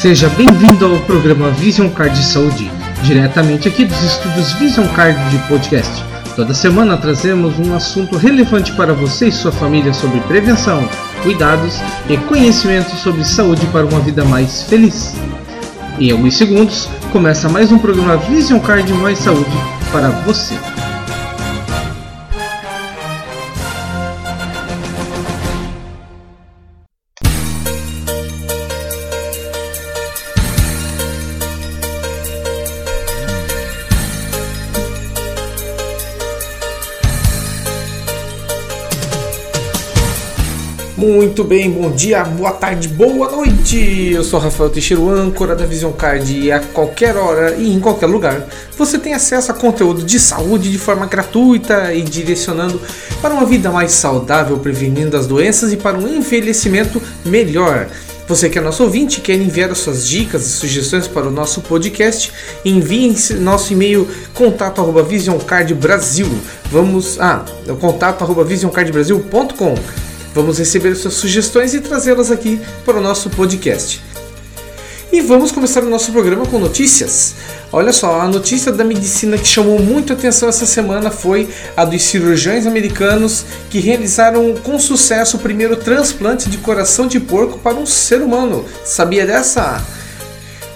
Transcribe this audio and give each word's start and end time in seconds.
Seja 0.00 0.28
bem-vindo 0.28 0.84
ao 0.84 1.00
programa 1.00 1.50
Vision 1.52 1.88
Card 1.88 2.14
de 2.14 2.24
Saúde, 2.24 2.70
diretamente 3.02 3.66
aqui 3.66 3.86
dos 3.86 4.00
estúdios 4.02 4.52
Vision 4.52 4.86
Card 4.88 5.18
de 5.30 5.38
Podcast. 5.48 6.04
Toda 6.36 6.52
semana 6.52 6.98
trazemos 6.98 7.58
um 7.58 7.74
assunto 7.74 8.18
relevante 8.18 8.72
para 8.72 8.92
você 8.92 9.28
e 9.28 9.32
sua 9.32 9.50
família 9.50 9.94
sobre 9.94 10.20
prevenção, 10.20 10.86
cuidados 11.22 11.80
e 12.10 12.18
conhecimento 12.18 12.94
sobre 12.96 13.24
saúde 13.24 13.64
para 13.68 13.86
uma 13.86 14.00
vida 14.00 14.22
mais 14.22 14.64
feliz. 14.64 15.14
Em 15.98 16.10
alguns 16.12 16.36
segundos, 16.36 16.90
começa 17.10 17.48
mais 17.48 17.72
um 17.72 17.78
programa 17.78 18.18
Vision 18.18 18.60
Card 18.60 18.92
Mais 18.92 19.18
Saúde 19.18 19.56
para 19.90 20.10
você. 20.10 20.75
Muito 40.96 41.44
bem, 41.44 41.70
bom 41.70 41.90
dia, 41.90 42.24
boa 42.24 42.52
tarde, 42.52 42.88
boa 42.88 43.30
noite. 43.30 44.12
Eu 44.12 44.24
sou 44.24 44.40
Rafael 44.40 44.70
Teixeira, 44.70 45.02
âncora 45.02 45.54
da 45.54 45.66
Vision 45.66 45.92
Card 45.92 46.34
e 46.34 46.50
a 46.50 46.58
qualquer 46.58 47.14
hora 47.18 47.54
e 47.54 47.70
em 47.70 47.78
qualquer 47.78 48.06
lugar 48.06 48.48
você 48.78 48.98
tem 48.98 49.12
acesso 49.12 49.52
a 49.52 49.54
conteúdo 49.54 50.02
de 50.02 50.18
saúde 50.18 50.72
de 50.72 50.78
forma 50.78 51.04
gratuita 51.04 51.92
e 51.92 52.00
direcionando 52.00 52.80
para 53.20 53.34
uma 53.34 53.44
vida 53.44 53.70
mais 53.70 53.92
saudável, 53.92 54.56
prevenindo 54.56 55.18
as 55.18 55.26
doenças 55.26 55.70
e 55.70 55.76
para 55.76 55.98
um 55.98 56.08
envelhecimento 56.08 57.02
melhor. 57.26 57.88
Você 58.26 58.48
que 58.48 58.58
é 58.58 58.62
nosso 58.62 58.82
ouvinte 58.82 59.20
quer 59.20 59.34
enviar 59.34 59.70
as 59.70 59.78
suas 59.78 60.08
dicas 60.08 60.46
e 60.46 60.48
sugestões 60.48 61.06
para 61.06 61.28
o 61.28 61.30
nosso 61.30 61.60
podcast, 61.60 62.32
envie 62.64 63.14
nosso 63.38 63.70
e-mail 63.70 64.08
contato 64.32 64.80
arroba 64.80 65.02
visioncardbrasil. 65.02 66.26
Vamos, 66.72 67.20
ah, 67.20 67.44
contato 67.78 68.24
arroba. 68.24 68.46
Vamos 70.36 70.58
receber 70.58 70.94
suas 70.94 71.14
sugestões 71.14 71.72
e 71.72 71.80
trazê-las 71.80 72.30
aqui 72.30 72.60
para 72.84 72.98
o 72.98 73.00
nosso 73.00 73.30
podcast. 73.30 74.02
E 75.10 75.22
vamos 75.22 75.50
começar 75.50 75.82
o 75.82 75.88
nosso 75.88 76.12
programa 76.12 76.44
com 76.44 76.58
notícias. 76.58 77.36
Olha 77.72 77.90
só, 77.90 78.20
a 78.20 78.28
notícia 78.28 78.70
da 78.70 78.84
medicina 78.84 79.38
que 79.38 79.48
chamou 79.48 79.78
muito 79.78 80.12
atenção 80.12 80.46
essa 80.46 80.66
semana 80.66 81.10
foi 81.10 81.48
a 81.74 81.86
dos 81.86 82.02
cirurgiões 82.02 82.66
americanos 82.66 83.46
que 83.70 83.80
realizaram 83.80 84.54
com 84.62 84.78
sucesso 84.78 85.38
o 85.38 85.40
primeiro 85.40 85.74
transplante 85.76 86.50
de 86.50 86.58
coração 86.58 87.06
de 87.06 87.18
porco 87.18 87.58
para 87.58 87.74
um 87.74 87.86
ser 87.86 88.20
humano. 88.20 88.62
Sabia 88.84 89.24
dessa? 89.24 89.82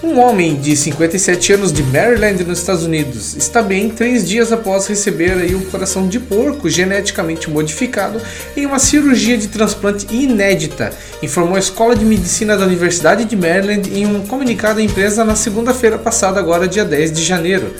Um 0.03 0.19
homem 0.19 0.55
de 0.55 0.75
57 0.75 1.53
anos 1.53 1.71
de 1.71 1.83
Maryland, 1.83 2.43
nos 2.43 2.57
Estados 2.57 2.83
Unidos, 2.83 3.35
está 3.35 3.61
bem 3.61 3.87
três 3.87 4.27
dias 4.27 4.51
após 4.51 4.87
receber 4.87 5.33
aí 5.33 5.53
um 5.53 5.61
coração 5.61 6.07
de 6.07 6.19
porco 6.19 6.67
geneticamente 6.67 7.47
modificado 7.47 8.19
em 8.57 8.65
uma 8.65 8.79
cirurgia 8.79 9.37
de 9.37 9.47
transplante 9.47 10.07
inédita, 10.09 10.91
informou 11.21 11.55
a 11.55 11.59
Escola 11.59 11.95
de 11.95 12.03
Medicina 12.03 12.57
da 12.57 12.65
Universidade 12.65 13.25
de 13.25 13.35
Maryland 13.35 13.95
em 13.95 14.07
um 14.07 14.25
comunicado 14.25 14.79
à 14.79 14.83
empresa 14.83 15.23
na 15.23 15.35
segunda-feira 15.35 15.99
passada, 15.99 16.39
agora 16.39 16.67
dia 16.67 16.83
10 16.83 17.11
de 17.11 17.23
janeiro. 17.23 17.71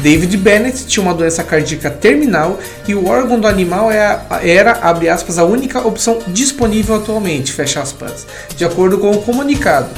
David 0.00 0.36
Bennett 0.36 0.86
tinha 0.86 1.04
uma 1.04 1.14
doença 1.14 1.44
cardíaca 1.44 1.88
terminal 1.88 2.58
e 2.88 2.96
o 2.96 3.06
órgão 3.06 3.38
do 3.38 3.46
animal 3.46 3.92
é 3.92 4.20
era, 4.42 4.72
abre 4.82 5.08
aspas, 5.08 5.38
a 5.38 5.44
única 5.44 5.78
opção 5.86 6.18
disponível 6.26 6.96
atualmente, 6.96 7.52
fecha 7.52 7.80
aspas, 7.80 8.26
de 8.56 8.64
acordo 8.64 8.98
com 8.98 9.12
o 9.12 9.22
comunicado. 9.22 9.88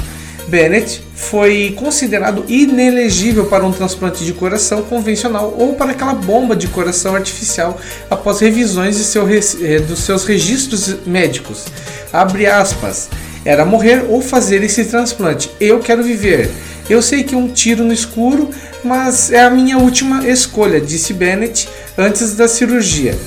Bennett 0.47 1.03
foi 1.13 1.73
considerado 1.75 2.45
inelegível 2.47 3.45
para 3.47 3.65
um 3.65 3.71
transplante 3.71 4.23
de 4.23 4.33
coração 4.33 4.81
convencional 4.83 5.53
ou 5.57 5.73
para 5.73 5.91
aquela 5.91 6.13
bomba 6.13 6.55
de 6.55 6.67
coração 6.67 7.15
artificial 7.15 7.79
após 8.09 8.39
revisões 8.39 8.97
de 8.97 9.03
seu, 9.03 9.27
eh, 9.29 9.79
dos 9.79 9.99
seus 9.99 10.23
registros 10.23 10.95
médicos. 11.05 11.65
Abre 12.11 12.45
aspas. 12.47 13.09
Era 13.43 13.65
morrer 13.65 14.05
ou 14.09 14.21
fazer 14.21 14.63
esse 14.63 14.85
transplante. 14.85 15.49
Eu 15.59 15.79
quero 15.79 16.03
viver. 16.03 16.49
Eu 16.89 17.01
sei 17.01 17.23
que 17.23 17.35
um 17.35 17.49
tiro 17.49 17.83
no 17.83 17.93
escuro, 17.93 18.49
mas 18.83 19.31
é 19.31 19.41
a 19.41 19.49
minha 19.49 19.77
última 19.77 20.27
escolha, 20.27 20.79
disse 20.79 21.13
Bennett 21.13 21.67
antes 21.97 22.35
da 22.35 22.47
cirurgia. 22.47 23.17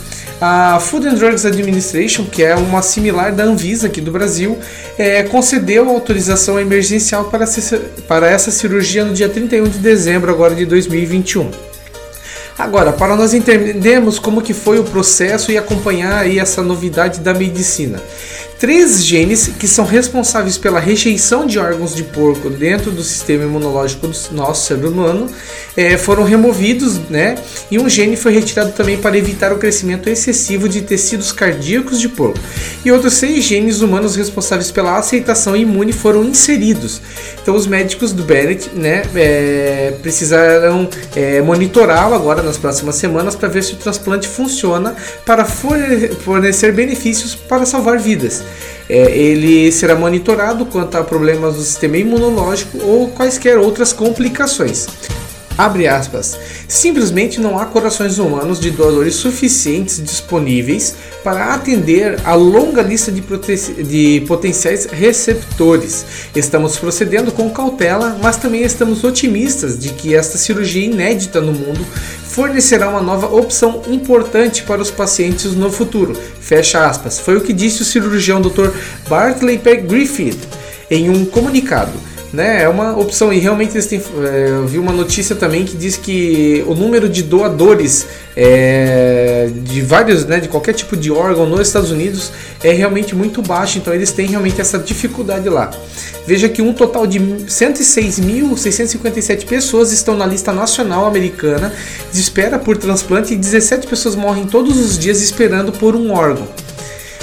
A 0.41 0.81
Food 0.81 1.07
and 1.07 1.15
Drugs 1.15 1.45
Administration, 1.45 2.25
que 2.25 2.43
é 2.43 2.55
uma 2.55 2.81
similar 2.81 3.31
da 3.31 3.45
Anvisa 3.45 3.89
aqui 3.89 4.01
do 4.01 4.11
Brasil, 4.11 4.59
é, 4.97 5.23
concedeu 5.25 5.91
autorização 5.91 6.59
emergencial 6.59 7.25
para, 7.25 7.45
para 8.09 8.27
essa 8.31 8.51
cirurgia 8.51 9.05
no 9.05 9.13
dia 9.13 9.29
31 9.29 9.65
de 9.65 9.79
dezembro 9.79 10.31
agora 10.31 10.55
de 10.55 10.65
2021. 10.65 11.51
Agora, 12.59 12.91
para 12.93 13.17
nós 13.17 13.35
entendermos 13.35 14.19
como 14.19 14.41
que 14.41 14.55
foi 14.55 14.79
o 14.79 14.85
processo 14.85 15.53
e 15.53 15.59
acompanhar 15.59 16.21
aí 16.21 16.39
essa 16.39 16.63
novidade 16.63 17.21
da 17.21 17.35
medicina 17.35 18.01
três 18.61 19.03
genes 19.03 19.49
que 19.59 19.67
são 19.67 19.87
responsáveis 19.87 20.59
pela 20.59 20.79
rejeição 20.79 21.47
de 21.47 21.59
órgãos 21.59 21.95
de 21.95 22.05
porco 22.05 22.51
dentro 22.51 22.91
do 22.91 23.03
sistema 23.03 23.45
imunológico 23.45 24.07
do 24.07 24.17
nosso 24.33 24.67
ser 24.67 24.85
humano 24.85 25.29
é, 25.75 25.97
foram 25.97 26.25
removidos, 26.25 26.99
né? 27.09 27.37
E 27.71 27.79
um 27.79 27.89
gene 27.89 28.17
foi 28.17 28.33
retirado 28.33 28.73
também 28.73 28.99
para 28.99 29.17
evitar 29.17 29.51
o 29.51 29.57
crescimento 29.57 30.11
excessivo 30.11 30.69
de 30.69 30.83
tecidos 30.83 31.33
cardíacos 31.33 31.99
de 31.99 32.09
porco. 32.09 32.39
E 32.85 32.93
outros 32.93 33.15
seis 33.15 33.45
genes 33.45 33.81
humanos 33.81 34.15
responsáveis 34.15 34.71
pela 34.71 34.99
aceitação 34.99 35.57
imune 35.57 35.93
foram 35.93 36.23
inseridos. 36.23 37.01
Então, 37.41 37.55
os 37.57 37.67
médicos 37.67 38.13
do 38.13 38.25
Bennett, 38.25 38.69
né, 38.75 39.03
é, 39.15 39.95
precisaram 40.03 40.87
é, 41.17 41.41
monitorá-lo 41.41 42.15
agora 42.15 42.43
nas 42.43 42.59
próximas 42.59 42.97
semanas 42.97 43.35
para 43.35 43.49
ver 43.49 43.63
se 43.63 43.73
o 43.73 43.77
transplante 43.77 44.29
funciona 44.29 44.95
para 45.25 45.47
fornecer 45.47 46.73
benefícios 46.73 47.35
para 47.35 47.65
salvar 47.65 47.99
vidas. 47.99 48.43
É, 48.89 49.17
ele 49.17 49.71
será 49.71 49.95
monitorado 49.95 50.67
quanto 50.67 50.97
a 50.97 51.05
problemas 51.05 51.55
do 51.57 51.63
sistema 51.63 51.97
imunológico 51.97 52.79
ou 52.83 53.09
quaisquer 53.09 53.59
outras 53.59 53.93
complicações. 53.93 54.87
Abre 55.61 55.87
aspas. 55.87 56.39
Simplesmente 56.67 57.39
não 57.39 57.59
há 57.59 57.67
corações 57.67 58.19
humanos 58.19 58.59
de 58.59 58.71
doadores 58.71 59.17
suficientes 59.17 60.03
disponíveis 60.03 60.95
para 61.23 61.53
atender 61.53 62.19
a 62.25 62.33
longa 62.35 62.81
lista 62.81 63.13
de, 63.13 63.21
de, 63.83 64.25
potenciais 64.27 64.87
receptores. 64.87 66.07
Estamos 66.35 66.79
procedendo 66.79 67.31
com 67.31 67.51
cautela, 67.51 68.17
mas 68.23 68.39
também 68.39 68.63
estamos 68.63 69.05
otimistas 69.05 69.79
de 69.79 69.91
que 69.91 70.15
esta 70.15 70.39
cirurgia 70.39 70.87
inédita 70.87 71.43
no 71.43 71.53
mundo 71.53 71.87
fornecerá 72.25 72.89
uma 72.89 73.03
nova 73.03 73.27
opção 73.27 73.83
importante 73.89 74.63
para 74.63 74.81
os 74.81 74.91
pacientes 74.91 75.53
no 75.55 75.71
futuro. 75.71 76.19
Fecha 76.41 76.87
aspas. 76.87 77.21
Foi 77.21 77.37
o 77.37 77.43
que 77.43 77.53
disse 77.53 77.83
o 77.83 77.85
cirurgião 77.85 78.41
Dr. 78.41 78.71
Bartley 79.11 79.59
P. 79.59 79.77
Griffith 79.77 80.39
em 80.91 81.11
um 81.11 81.27
comunicado 81.27 81.93
né? 82.33 82.63
É 82.63 82.69
uma 82.69 82.97
opção 82.97 83.33
e 83.33 83.39
realmente 83.39 83.77
é, 83.77 83.81
eu 84.49 84.67
vi 84.67 84.79
uma 84.79 84.93
notícia 84.93 85.35
também 85.35 85.65
que 85.65 85.77
diz 85.77 85.97
que 85.97 86.65
o 86.67 86.75
número 86.75 87.09
de 87.09 87.23
doadores 87.23 88.07
é, 88.37 89.49
de 89.53 89.83
vários, 89.83 90.25
né, 90.25 90.39
de 90.39 90.49
qualquer 90.49 90.75
tipo 90.75 90.97
de 90.97 91.11
órgão 91.11 91.45
nos 91.47 91.67
Estados 91.67 91.91
Unidos 91.91 92.31
é 92.63 92.71
realmente 92.73 93.15
muito 93.15 93.43
baixo, 93.43 93.79
então 93.79 93.93
eles 93.93 94.13
têm 94.13 94.29
realmente 94.29 94.61
essa 94.61 94.79
dificuldade 94.79 95.49
lá. 95.49 95.71
Veja 96.27 96.49
que 96.49 96.63
um 96.63 96.73
total 96.73 97.07
de 97.07 97.19
106.657 97.19 99.47
pessoas 99.47 99.93
estão 99.93 100.17
na 100.17 100.27
lista 100.27 100.53
nacional 100.53 101.07
americana 101.07 101.73
de 102.13 102.21
espera 102.21 102.59
por 102.59 102.77
transplante 102.77 103.35
e 103.35 103.37
17 103.37 103.87
pessoas 103.87 104.15
morrem 104.15 104.47
todos 104.47 104.79
os 104.79 104.99
dias 104.99 105.21
esperando 105.21 105.73
por 105.73 105.97
um 105.97 106.13
órgão 106.13 106.47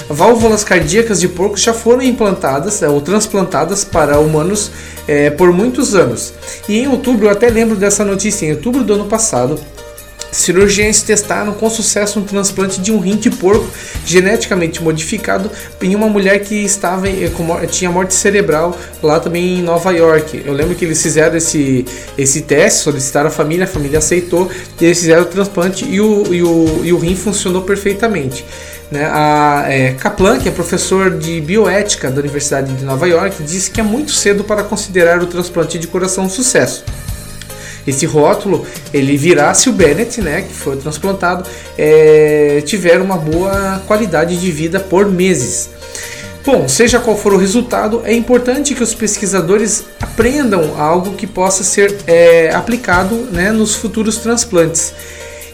válvulas 0.08 0.64
cardíacas 0.64 1.20
de 1.20 1.28
porcos 1.28 1.62
já 1.62 1.72
foram 1.72 2.02
implantadas 2.02 2.82
é, 2.82 2.88
ou 2.88 3.00
transplantadas 3.00 3.84
para 3.84 4.18
humanos 4.18 4.70
é, 5.06 5.30
por 5.30 5.52
muitos 5.52 5.94
anos. 5.94 6.32
E 6.68 6.78
em 6.78 6.88
outubro, 6.88 7.26
eu 7.26 7.30
até 7.30 7.48
lembro 7.48 7.76
dessa 7.76 8.04
notícia, 8.04 8.46
em 8.46 8.52
outubro 8.52 8.82
do 8.84 8.94
ano 8.94 9.06
passado, 9.06 9.58
Cirurgiões 10.30 11.00
testaram 11.02 11.54
com 11.54 11.70
sucesso 11.70 12.20
um 12.20 12.22
transplante 12.22 12.80
de 12.80 12.92
um 12.92 12.98
rim 12.98 13.16
de 13.16 13.30
porco 13.30 13.66
geneticamente 14.04 14.82
modificado 14.82 15.50
em 15.80 15.94
uma 15.94 16.06
mulher 16.08 16.40
que 16.40 16.54
estava 16.54 17.06
tinha 17.70 17.90
morte 17.90 18.12
cerebral 18.12 18.76
lá 19.02 19.18
também 19.18 19.58
em 19.58 19.62
Nova 19.62 19.90
York. 19.90 20.42
Eu 20.44 20.52
lembro 20.52 20.74
que 20.74 20.84
eles 20.84 21.02
fizeram 21.02 21.36
esse, 21.36 21.84
esse 22.16 22.42
teste, 22.42 22.80
solicitaram 22.80 23.28
a 23.28 23.30
família, 23.30 23.64
a 23.64 23.68
família 23.68 23.98
aceitou 23.98 24.50
e 24.78 24.84
eles 24.84 24.98
fizeram 24.98 25.22
o 25.22 25.26
transplante 25.26 25.86
e 25.86 26.00
o, 26.00 26.34
e 26.34 26.42
o, 26.42 26.80
e 26.84 26.92
o 26.92 26.98
rim 26.98 27.16
funcionou 27.16 27.62
perfeitamente. 27.62 28.44
Né? 28.90 29.04
A 29.04 29.64
é, 29.68 29.92
Kaplan, 29.92 30.38
que 30.38 30.48
é 30.48 30.52
professor 30.52 31.10
de 31.10 31.40
bioética 31.40 32.10
da 32.10 32.20
Universidade 32.20 32.72
de 32.72 32.84
Nova 32.84 33.06
York, 33.06 33.42
disse 33.42 33.70
que 33.70 33.80
é 33.80 33.84
muito 33.84 34.12
cedo 34.12 34.44
para 34.44 34.62
considerar 34.62 35.22
o 35.22 35.26
transplante 35.26 35.78
de 35.78 35.86
coração 35.86 36.24
um 36.24 36.30
sucesso. 36.30 36.84
Esse 37.86 38.04
rótulo 38.04 38.66
ele 38.92 39.16
virá 39.16 39.52
se 39.54 39.68
o 39.70 39.72
Bennett, 39.72 40.20
né, 40.20 40.42
que 40.42 40.52
foi 40.52 40.76
transplantado, 40.76 41.48
é, 41.76 42.62
tiver 42.64 43.00
uma 43.00 43.16
boa 43.16 43.82
qualidade 43.86 44.38
de 44.38 44.50
vida 44.50 44.78
por 44.78 45.10
meses. 45.10 45.70
Bom, 46.44 46.66
seja 46.66 46.98
qual 46.98 47.16
for 47.16 47.34
o 47.34 47.36
resultado, 47.36 48.02
é 48.04 48.14
importante 48.14 48.74
que 48.74 48.82
os 48.82 48.94
pesquisadores 48.94 49.84
aprendam 50.00 50.80
algo 50.80 51.14
que 51.14 51.26
possa 51.26 51.62
ser 51.62 51.94
é, 52.06 52.50
aplicado 52.54 53.14
né, 53.30 53.52
nos 53.52 53.74
futuros 53.74 54.16
transplantes. 54.18 54.94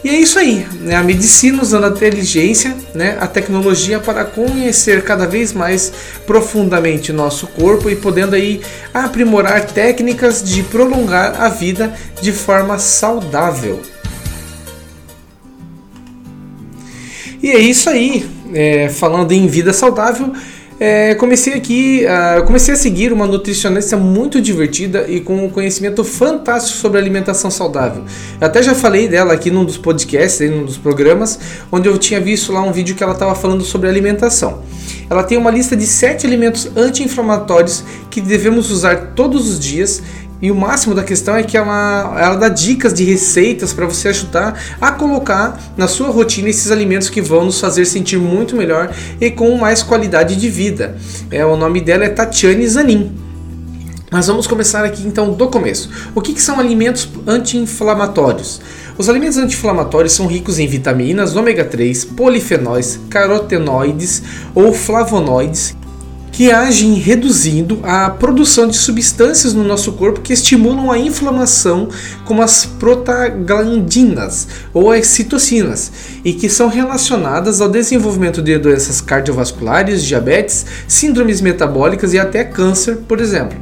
E 0.05 0.11
é 0.11 0.21
isso 0.21 0.39
aí, 0.39 0.67
né? 0.83 0.97
a 0.97 1.03
medicina 1.03 1.63
usando 1.63 1.85
a 1.85 1.89
inteligência, 1.89 2.77
né? 2.95 3.17
a 3.19 3.27
tecnologia 3.27 3.99
para 3.99 4.23
conhecer 4.23 5.03
cada 5.03 5.27
vez 5.27 5.51
mais 5.51 5.91
profundamente 6.27 7.11
nosso 7.11 7.47
corpo 7.47 7.89
e 7.89 7.97
podendo 7.97 8.37
aí 8.37 8.61
aprimorar 8.93 9.65
técnicas 9.65 10.45
de 10.45 10.63
prolongar 10.63 11.41
a 11.41 11.49
vida 11.49 11.95
de 12.21 12.33
forma 12.33 12.79
saudável. 12.79 13.81
E 17.43 17.51
é 17.51 17.59
isso 17.59 17.89
aí, 17.89 18.29
é, 18.53 18.91
falando 18.91 19.33
em 19.33 19.47
vida 19.47 19.73
saudável, 19.73 20.35
é, 20.87 21.15
comecei 21.15 21.55
aqui, 21.55 22.05
uh, 22.05 22.45
comecei 22.45 22.75
a 22.75 22.77
seguir 22.77 23.11
uma 23.11 23.27
nutricionista 23.27 23.97
muito 23.97 24.39
divertida 24.39 25.07
e 25.09 25.19
com 25.19 25.43
um 25.43 25.49
conhecimento 25.49 26.05
fantástico 26.05 26.77
sobre 26.77 26.99
alimentação 26.99 27.51
saudável. 27.51 28.05
Eu 28.39 28.47
até 28.47 28.63
já 28.63 28.75
falei 28.75 29.09
dela 29.09 29.33
aqui 29.33 29.51
num 29.51 29.65
dos 29.65 29.79
podcasts, 29.79 30.43
em 30.43 30.53
um 30.53 30.63
dos 30.63 30.77
programas, 30.77 31.41
onde 31.73 31.89
eu 31.89 31.97
tinha 31.97 32.21
visto 32.21 32.53
lá 32.53 32.61
um 32.61 32.71
vídeo 32.71 32.95
que 32.95 33.03
ela 33.03 33.15
estava 33.15 33.35
falando 33.35 33.65
sobre 33.65 33.89
alimentação. 33.89 34.63
Ela 35.09 35.23
tem 35.23 35.39
uma 35.39 35.51
lista 35.51 35.75
de 35.75 35.87
7 35.87 36.27
alimentos 36.27 36.71
anti-inflamatórios 36.77 37.83
que 38.11 38.21
devemos 38.21 38.71
usar 38.71 39.15
todos 39.15 39.49
os 39.49 39.59
dias 39.59 40.03
e 40.45 40.51
o 40.51 40.55
máximo 40.55 40.95
da 40.95 41.03
questão 41.03 41.35
é 41.35 41.43
que 41.43 41.57
ela, 41.57 42.17
ela 42.21 42.35
dá 42.35 42.51
dicas 42.51 42.93
de 42.93 43.03
receitas 43.03 43.73
para 43.73 43.87
você 43.87 44.09
ajudar 44.09 44.61
a 44.79 44.93
colocar 44.93 45.59
na 45.75 45.89
sua 45.89 46.11
rotina 46.11 46.51
esses 46.51 46.71
alimentos 46.71 47.09
que 47.09 47.23
vão 47.23 47.47
nos 47.47 47.59
fazer 47.59 47.87
sentir 47.87 48.19
muito 48.19 48.55
melhor 48.55 48.95
e 49.19 49.31
com 49.31 49.57
mais 49.57 49.83
qualidade 49.83 50.37
de 50.37 50.51
vida. 50.51 50.99
É, 51.31 51.47
o 51.47 51.57
nome 51.57 51.81
dela 51.81 52.05
é 52.05 52.11
Tatiane 52.11 52.69
Zanin. 52.69 53.17
Mas 54.11 54.27
vamos 54.27 54.47
começar 54.47 54.85
aqui 54.85 55.07
então 55.07 55.33
do 55.33 55.49
começo. 55.49 55.89
O 56.15 56.21
que, 56.21 56.35
que 56.35 56.43
são 56.43 56.61
alimentos 56.61 57.09
anti-inflamatórios? 57.27 58.61
Os 58.99 59.09
alimentos 59.09 59.39
anti-inflamatórios 59.39 60.13
são 60.13 60.27
ricos 60.27 60.59
em 60.59 60.67
vitaminas, 60.67 61.35
ômega 61.37 61.65
3, 61.65 62.05
polifenóis, 62.05 63.01
carotenoides 63.09 64.23
ou 64.55 64.75
flavonoides 64.75 65.75
que 66.35 66.51
agem 66.51 66.95
reduzindo 66.95 67.79
a 67.85 68.11
produção 68.11 68.67
de 68.67 68.77
substâncias 68.77 69.55
no 69.55 69.63
nosso 69.63 69.93
corpo 69.93 70.21
que 70.21 70.33
estimulam 70.33 70.91
a 70.91 70.99
inflamação, 70.99 71.89
como 72.25 72.43
as 72.43 72.67
prostaglandinas 72.67 74.49
ou 74.73 74.91
as 74.91 75.07
citocinas, 75.07 75.93
e 76.25 76.33
que 76.33 76.49
são 76.49 76.67
relacionadas 76.67 77.61
ao 77.61 77.69
desenvolvimento 77.69 78.43
de 78.43 78.59
doenças 78.59 79.01
cardiovasculares, 79.01 80.03
diabetes, 80.03 80.67
síndromes 80.89 81.41
metabólicas 81.41 82.13
e 82.13 82.19
até 82.19 82.43
câncer, 82.43 82.97
por 83.07 83.21
exemplo. 83.21 83.57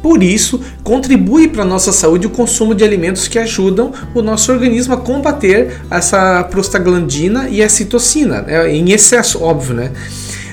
Por 0.00 0.22
isso, 0.22 0.60
contribui 0.84 1.48
para 1.48 1.62
a 1.62 1.66
nossa 1.66 1.92
saúde 1.92 2.28
o 2.28 2.30
consumo 2.30 2.72
de 2.72 2.84
alimentos 2.84 3.26
que 3.26 3.38
ajudam 3.38 3.92
o 4.14 4.22
nosso 4.22 4.52
organismo 4.52 4.94
a 4.94 4.96
combater 4.96 5.82
essa 5.90 6.44
prostaglandina 6.44 7.48
e 7.48 7.60
a 7.64 7.68
citocina, 7.68 8.42
né? 8.42 8.72
em 8.72 8.92
excesso, 8.92 9.42
óbvio, 9.42 9.74
né? 9.74 9.90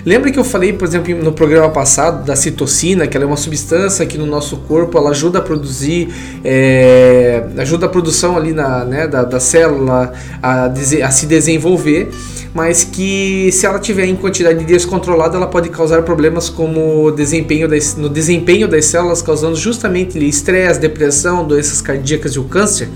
Lembra 0.08 0.32
que 0.32 0.40
eu 0.40 0.44
falei, 0.46 0.72
por 0.72 0.88
exemplo, 0.88 1.14
no 1.22 1.34
programa 1.34 1.70
passado 1.70 2.26
da 2.26 2.34
citocina, 2.34 3.06
que 3.08 3.18
ela 3.18 3.26
é 3.26 3.28
uma 3.28 3.36
substância 3.36 4.06
que 4.06 4.18
no 4.18 4.26
nosso 4.26 4.56
corpo 4.60 4.98
ela 4.98 5.10
ajuda 5.10 5.40
a 5.40 5.42
produzir, 5.42 6.08
é, 6.46 7.44
ajuda 7.58 7.88
a 7.88 7.90
produção 7.90 8.38
ali 8.38 8.54
na, 8.54 8.86
né, 8.86 9.06
da, 9.06 9.26
da 9.26 9.42
célula 9.42 10.14
a, 10.42 10.68
a 10.68 11.12
se 11.12 11.26
desenvolver, 11.26 12.10
mas 12.54 12.86
que 12.86 13.50
se 13.52 13.66
ela 13.66 13.80
tiver 13.80 14.06
em 14.06 14.16
quantidade 14.16 14.64
descontrolada, 14.64 15.36
ela 15.36 15.48
pode 15.48 15.68
causar 15.68 16.02
problemas 16.04 16.48
como 16.48 17.12
desempenho 17.12 17.68
das, 17.68 17.98
no 17.98 18.08
desempenho 18.08 18.66
das 18.66 18.86
células, 18.86 19.22
causando 19.22 19.58
justamente 19.58 20.18
estresse, 20.26 20.80
depressão, 20.80 21.46
doenças 21.46 21.82
cardíacas 21.82 22.32
e 22.32 22.40
o 22.40 22.46
câncer. 22.46 22.88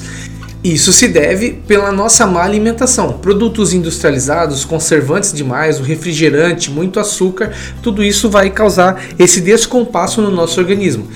Isso 0.64 0.94
se 0.94 1.08
deve 1.08 1.54
pela 1.68 1.92
nossa 1.92 2.28
má 2.28 2.44
alimentação. 2.44 3.14
Produtos 3.14 3.74
industrializados, 3.74 4.64
conservantes 4.64 5.34
demais, 5.34 5.80
o 5.80 5.84
refrigerante, 5.84 6.70
muito 6.70 7.00
açúcar, 7.00 7.52
tudo 7.82 8.04
isso 8.04 8.30
vai 8.30 8.52
causar 8.52 9.04
esse 9.18 9.42
descompasso 9.42 10.22
no 10.22 10.30
nosso 10.30 10.60
organismo. 10.60 11.08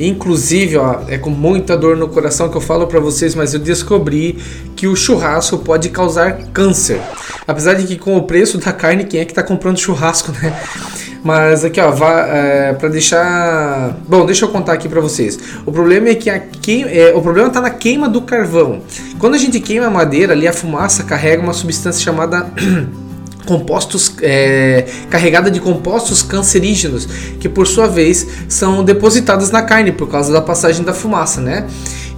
Inclusive, 0.00 0.76
ó, 0.76 1.00
é 1.08 1.18
com 1.18 1.28
muita 1.28 1.76
dor 1.76 1.96
no 1.96 2.08
coração 2.08 2.48
que 2.48 2.56
eu 2.56 2.60
falo 2.60 2.86
para 2.86 3.00
vocês, 3.00 3.34
mas 3.34 3.52
eu 3.52 3.60
descobri 3.60 4.38
que 4.76 4.86
o 4.86 4.94
churrasco 4.94 5.58
pode 5.58 5.90
causar 5.90 6.38
câncer. 6.52 7.00
Apesar 7.46 7.74
de 7.74 7.86
que 7.86 7.98
com 7.98 8.16
o 8.16 8.22
preço 8.22 8.58
da 8.58 8.72
carne, 8.72 9.04
quem 9.04 9.20
é 9.20 9.24
que 9.24 9.32
está 9.32 9.42
comprando 9.42 9.78
churrasco, 9.78 10.32
né? 10.32 10.56
Mas 11.28 11.62
aqui, 11.62 11.78
ó, 11.78 11.92
é, 12.26 12.72
para 12.72 12.88
deixar. 12.88 13.94
Bom, 14.08 14.24
deixa 14.24 14.46
eu 14.46 14.48
contar 14.48 14.72
aqui 14.72 14.88
para 14.88 14.98
vocês. 14.98 15.38
O 15.66 15.70
problema 15.70 16.08
é 16.08 16.14
que 16.14 16.30
a 16.30 16.38
queima, 16.38 16.88
é, 16.88 17.14
o 17.14 17.20
problema 17.20 17.50
tá 17.50 17.60
na 17.60 17.68
queima 17.68 18.08
do 18.08 18.22
carvão. 18.22 18.80
Quando 19.18 19.34
a 19.34 19.36
gente 19.36 19.60
queima 19.60 19.88
a 19.88 19.90
madeira, 19.90 20.32
ali 20.32 20.48
a 20.48 20.54
fumaça 20.54 21.04
carrega 21.04 21.42
uma 21.42 21.52
substância 21.52 22.02
chamada 22.02 22.50
compostos 23.44 24.14
é, 24.22 24.86
carregada 25.10 25.50
de 25.50 25.60
compostos 25.60 26.22
cancerígenos 26.22 27.04
que 27.38 27.46
por 27.46 27.66
sua 27.66 27.86
vez 27.86 28.26
são 28.48 28.82
depositados 28.82 29.50
na 29.50 29.60
carne 29.60 29.92
por 29.92 30.08
causa 30.08 30.32
da 30.32 30.40
passagem 30.40 30.82
da 30.82 30.94
fumaça, 30.94 31.42
né? 31.42 31.66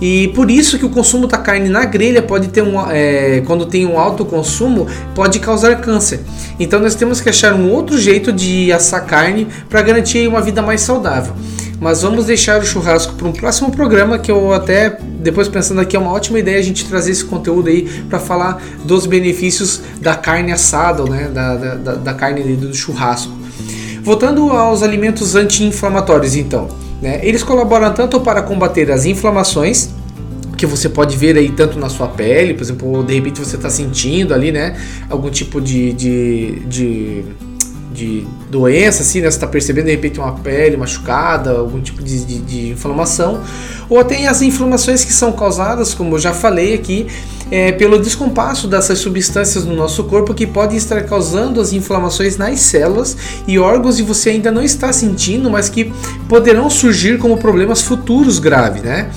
E 0.01 0.29
por 0.29 0.51
isso 0.51 0.79
que 0.79 0.87
o 0.87 0.89
consumo 0.89 1.27
da 1.27 1.37
carne 1.37 1.69
na 1.69 1.85
grelha 1.85 2.23
pode 2.23 2.49
ter 2.49 2.63
um, 2.63 2.81
é, 2.91 3.43
quando 3.47 3.67
tem 3.67 3.87
um 3.87 3.99
alto 3.99 4.25
consumo, 4.25 4.87
pode 5.15 5.39
causar 5.39 5.81
câncer. 5.81 6.21
Então 6.59 6.81
nós 6.81 6.95
temos 6.95 7.21
que 7.21 7.29
achar 7.29 7.53
um 7.53 7.71
outro 7.71 7.99
jeito 7.99 8.33
de 8.33 8.73
assar 8.73 9.05
carne 9.05 9.47
para 9.69 9.83
garantir 9.83 10.27
uma 10.27 10.41
vida 10.41 10.63
mais 10.63 10.81
saudável. 10.81 11.35
Mas 11.79 12.03
vamos 12.03 12.27
deixar 12.27 12.61
o 12.61 12.65
churrasco 12.65 13.15
para 13.15 13.27
um 13.27 13.33
próximo 13.33 13.71
programa 13.71 14.19
que 14.19 14.31
eu 14.31 14.53
até 14.53 14.99
depois 15.21 15.49
pensando 15.49 15.81
aqui 15.81 15.97
é 15.97 15.99
uma 15.99 16.13
ótima 16.13 16.39
ideia 16.39 16.59
a 16.59 16.63
gente 16.63 16.85
trazer 16.87 17.13
esse 17.13 17.25
conteúdo 17.25 17.69
aí 17.69 17.83
para 18.09 18.19
falar 18.19 18.63
dos 18.85 19.07
benefícios 19.07 19.81
da 20.01 20.15
carne 20.15 20.53
assada, 20.53 21.05
né, 21.05 21.31
da, 21.33 21.57
da, 21.57 21.95
da 21.95 22.15
carne 22.15 22.55
do 22.55 22.75
churrasco. 22.75 23.33
Voltando 24.03 24.51
aos 24.51 24.83
alimentos 24.83 25.35
anti-inflamatórios, 25.35 26.35
então. 26.35 26.69
Né? 27.01 27.21
Eles 27.23 27.43
colaboram 27.43 27.93
tanto 27.93 28.21
para 28.21 28.43
combater 28.43 28.91
as 28.91 29.07
inflamações, 29.07 29.91
que 30.57 30.67
você 30.67 30.91
pode 30.91 31.17
ver 31.17 31.39
aí 31.39 31.51
tanto 31.51 31.79
na 31.79 31.89
sua 31.89 32.07
pele, 32.07 32.53
por 32.53 32.63
exemplo, 32.63 33.03
de 33.03 33.15
repente 33.15 33.41
você 33.41 33.57
está 33.57 33.71
sentindo 33.71 34.35
ali, 34.35 34.53
né, 34.53 34.79
algum 35.09 35.31
tipo 35.31 35.59
de, 35.59 35.91
de, 35.95 36.61
de, 36.67 37.25
de 37.95 38.27
doença, 38.51 39.03
assim, 39.03 39.23
né, 39.23 39.31
você 39.31 39.39
está 39.39 39.47
percebendo 39.47 39.87
de 39.87 39.93
repente 39.93 40.21
uma 40.21 40.33
pele 40.33 40.77
machucada, 40.77 41.53
algum 41.53 41.81
tipo 41.81 42.03
de, 42.03 42.27
de, 42.27 42.39
de 42.41 42.69
inflamação, 42.73 43.41
ou 43.89 43.99
até 43.99 44.27
as 44.27 44.43
inflamações 44.43 45.03
que 45.03 45.15
são 45.15 45.33
causadas, 45.33 45.95
como 45.95 46.17
eu 46.17 46.19
já 46.19 46.35
falei 46.35 46.75
aqui, 46.75 47.07
é, 47.51 47.73
pelo 47.73 47.99
descompasso 47.99 48.69
dessas 48.69 48.99
substâncias 48.99 49.65
no 49.65 49.75
nosso 49.75 50.05
corpo 50.05 50.33
que 50.35 50.47
podem 50.47 50.77
estar 50.77 51.03
causando 51.05 51.61
as 51.61 51.73
inflamações 51.73 52.37
nas 52.37 52.61
células 52.61 53.17
e 53.47 53.59
órgãos 53.59 53.99
e 53.99 54.03
você 54.03 54.31
ainda 54.31 54.51
não 54.51 54.63
está 54.63 54.93
sentindo, 54.93 55.51
mas 55.51 55.69
que 55.69 55.93
poderão 56.29 56.71
surgir 56.71 57.19
como 57.19 57.37
problemas 57.37 57.83
futuros 57.83 58.39
graves, 58.39 58.83
né? 58.83 59.11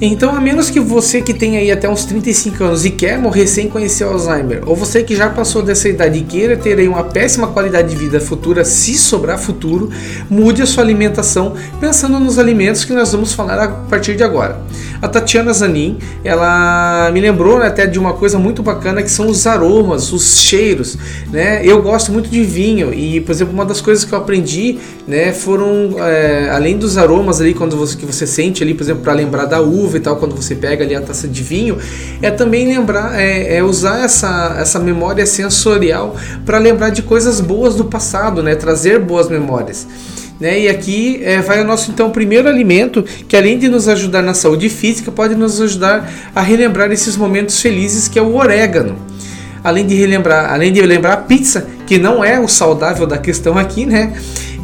Então, 0.00 0.34
a 0.34 0.40
menos 0.40 0.70
que 0.70 0.80
você 0.80 1.22
que 1.22 1.32
tem 1.32 1.56
aí 1.56 1.70
até 1.70 1.88
uns 1.88 2.04
35 2.04 2.64
anos 2.64 2.84
e 2.84 2.90
quer 2.90 3.16
morrer 3.16 3.46
sem 3.46 3.68
conhecer 3.68 4.02
Alzheimer, 4.02 4.62
ou 4.66 4.74
você 4.74 5.04
que 5.04 5.14
já 5.14 5.30
passou 5.30 5.62
dessa 5.62 5.88
idade 5.88 6.18
e 6.18 6.22
queira 6.22 6.56
ter 6.56 6.78
aí 6.78 6.88
uma 6.88 7.04
péssima 7.04 7.46
qualidade 7.46 7.90
de 7.90 7.96
vida 7.96 8.20
futura, 8.20 8.64
se 8.64 8.94
sobrar 8.94 9.38
futuro, 9.38 9.90
mude 10.28 10.62
a 10.62 10.66
sua 10.66 10.82
alimentação 10.82 11.54
pensando 11.80 12.18
nos 12.18 12.40
alimentos 12.40 12.84
que 12.84 12.92
nós 12.92 13.12
vamos 13.12 13.32
falar 13.32 13.62
a 13.62 13.68
partir 13.68 14.16
de 14.16 14.24
agora. 14.24 14.60
A 15.00 15.06
Tatiana 15.06 15.52
Zanin, 15.52 15.98
ela 16.24 17.10
me 17.12 17.20
lembrou 17.20 17.60
né, 17.60 17.66
até 17.66 17.86
de 17.86 17.98
uma 17.98 18.14
coisa 18.14 18.38
muito 18.38 18.62
bacana 18.62 19.02
que 19.02 19.10
são 19.10 19.28
os 19.28 19.46
aromas, 19.46 20.12
os 20.12 20.40
cheiros, 20.40 20.98
né? 21.30 21.64
Eu 21.64 21.82
gosto 21.82 22.10
muito 22.10 22.28
de 22.28 22.42
vinho 22.42 22.92
e, 22.92 23.20
por 23.20 23.30
exemplo, 23.30 23.54
uma 23.54 23.64
das 23.64 23.80
coisas 23.80 24.04
que 24.04 24.12
eu 24.12 24.18
aprendi, 24.18 24.78
né, 25.06 25.32
foram 25.32 25.96
é, 25.98 26.50
além 26.50 26.76
dos 26.76 26.96
aromas 26.98 27.40
ali 27.40 27.54
quando 27.54 27.76
você 27.76 27.96
que 27.96 28.06
você 28.06 28.26
sente 28.26 28.62
ali, 28.62 28.74
por 28.74 28.82
exemplo, 28.82 29.02
para 29.02 29.12
lembrar 29.12 29.44
da 29.44 29.60
uva 29.60 29.83
uva 29.84 29.96
e 29.96 30.00
tal, 30.00 30.16
quando 30.16 30.34
você 30.34 30.54
pega 30.54 30.84
ali 30.84 30.94
a 30.94 31.00
taça 31.00 31.28
de 31.28 31.42
vinho, 31.42 31.78
é 32.22 32.30
também 32.30 32.66
lembrar, 32.66 33.20
é, 33.20 33.58
é 33.58 33.62
usar 33.62 34.04
essa, 34.04 34.56
essa 34.58 34.78
memória 34.78 35.26
sensorial 35.26 36.16
para 36.44 36.58
lembrar 36.58 36.90
de 36.90 37.02
coisas 37.02 37.40
boas 37.40 37.74
do 37.74 37.84
passado, 37.84 38.42
né? 38.42 38.54
Trazer 38.54 38.98
boas 38.98 39.28
memórias. 39.28 39.86
Né? 40.40 40.62
E 40.62 40.68
aqui 40.68 41.20
é, 41.22 41.40
vai 41.40 41.60
o 41.60 41.64
nosso 41.64 41.90
então 41.90 42.10
primeiro 42.10 42.48
alimento 42.48 43.04
que 43.28 43.36
além 43.36 43.56
de 43.58 43.68
nos 43.68 43.88
ajudar 43.88 44.20
na 44.20 44.34
saúde 44.34 44.68
física 44.68 45.12
pode 45.12 45.34
nos 45.34 45.60
ajudar 45.60 46.10
a 46.34 46.40
relembrar 46.40 46.90
esses 46.90 47.16
momentos 47.16 47.60
felizes 47.60 48.08
que 48.08 48.18
é 48.18 48.22
o 48.22 48.34
orégano. 48.34 48.96
Além 49.62 49.86
de 49.86 49.94
relembrar, 49.94 50.52
além 50.52 50.72
de 50.72 50.82
lembrar 50.82 51.12
a 51.14 51.16
pizza, 51.16 51.66
que 51.86 51.98
não 51.98 52.22
é 52.22 52.38
o 52.38 52.48
saudável 52.48 53.06
da 53.06 53.16
questão 53.16 53.56
aqui, 53.56 53.86
né? 53.86 54.12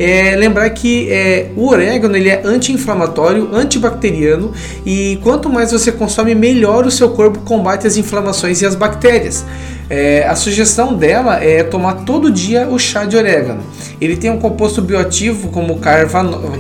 É 0.02 0.35
lembrar 0.35 0.71
que 0.71 1.12
é, 1.12 1.50
o 1.54 1.69
orégano 1.69 2.16
ele 2.16 2.30
é 2.30 2.40
anti-inflamatório, 2.42 3.50
antibacteriano 3.52 4.50
e 4.87 5.21
quanto 5.23 5.50
mais 5.50 5.73
você 5.73 5.92
consome, 5.92 6.35
melhor 6.35 6.87
o 6.87 6.90
seu 6.90 7.11
corpo 7.11 7.40
combate 7.40 7.87
as 7.87 7.99
inflamações 7.99 8.62
e 8.62 8.66
as 8.66 8.75
bactérias. 8.75 9.45
É, 9.90 10.26
a 10.26 10.35
sugestão 10.35 10.95
dela 10.95 11.45
é 11.45 11.62
tomar 11.62 12.04
todo 12.07 12.30
dia 12.30 12.66
o 12.66 12.78
chá 12.78 13.04
de 13.04 13.14
orégano. 13.14 13.61
Ele 14.00 14.16
tem 14.16 14.30
um 14.30 14.38
composto 14.38 14.80
bioativo 14.80 15.49
como 15.49 15.78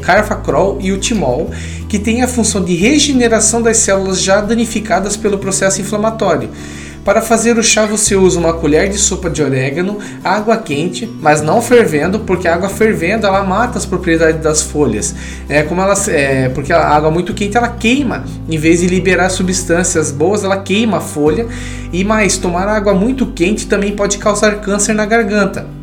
carfacrol 0.02 0.76
e 0.78 0.92
o 0.92 0.98
timol, 0.98 1.50
que 1.88 1.98
tem 1.98 2.22
a 2.22 2.28
função 2.28 2.62
de 2.62 2.74
regeneração 2.74 3.62
das 3.62 3.78
células 3.78 4.20
já 4.20 4.42
danificadas 4.42 5.16
pelo 5.16 5.38
processo 5.38 5.80
inflamatório. 5.80 6.50
Para 7.04 7.22
fazer 7.22 7.56
o 7.56 7.62
chá 7.62 7.86
você 7.86 8.14
usa 8.14 8.38
uma 8.38 8.52
colher 8.52 8.88
de 8.88 8.98
sopa 8.98 9.30
de 9.30 9.42
orégano, 9.42 9.98
água 10.22 10.56
quente, 10.58 11.10
mas 11.20 11.40
não 11.40 11.62
fervendo, 11.62 12.20
porque 12.20 12.46
a 12.46 12.54
água 12.54 12.68
fervendo 12.68 13.26
ela 13.26 13.42
mata 13.42 13.78
as 13.78 13.86
propriedades 13.86 14.42
das 14.42 14.62
folhas. 14.62 15.14
É 15.48 15.62
como 15.62 15.80
ela, 15.80 15.94
é, 16.08 16.50
porque 16.50 16.72
a 16.72 16.86
água 16.86 17.10
muito 17.10 17.32
quente 17.32 17.56
ela 17.56 17.68
queima, 17.68 18.24
em 18.48 18.58
vez 18.58 18.80
de 18.80 18.86
liberar 18.86 19.30
substâncias 19.30 20.12
boas, 20.12 20.44
ela 20.44 20.58
queima 20.58 20.98
a 20.98 21.00
folha. 21.00 21.46
E 21.92 22.04
mais, 22.04 22.36
tomar 22.36 22.68
água 22.68 22.92
muito 22.94 23.26
quente 23.26 23.66
também 23.66 23.96
pode 23.96 24.18
causar 24.18 24.60
câncer 24.60 24.94
na 24.94 25.06
garganta. 25.06 25.79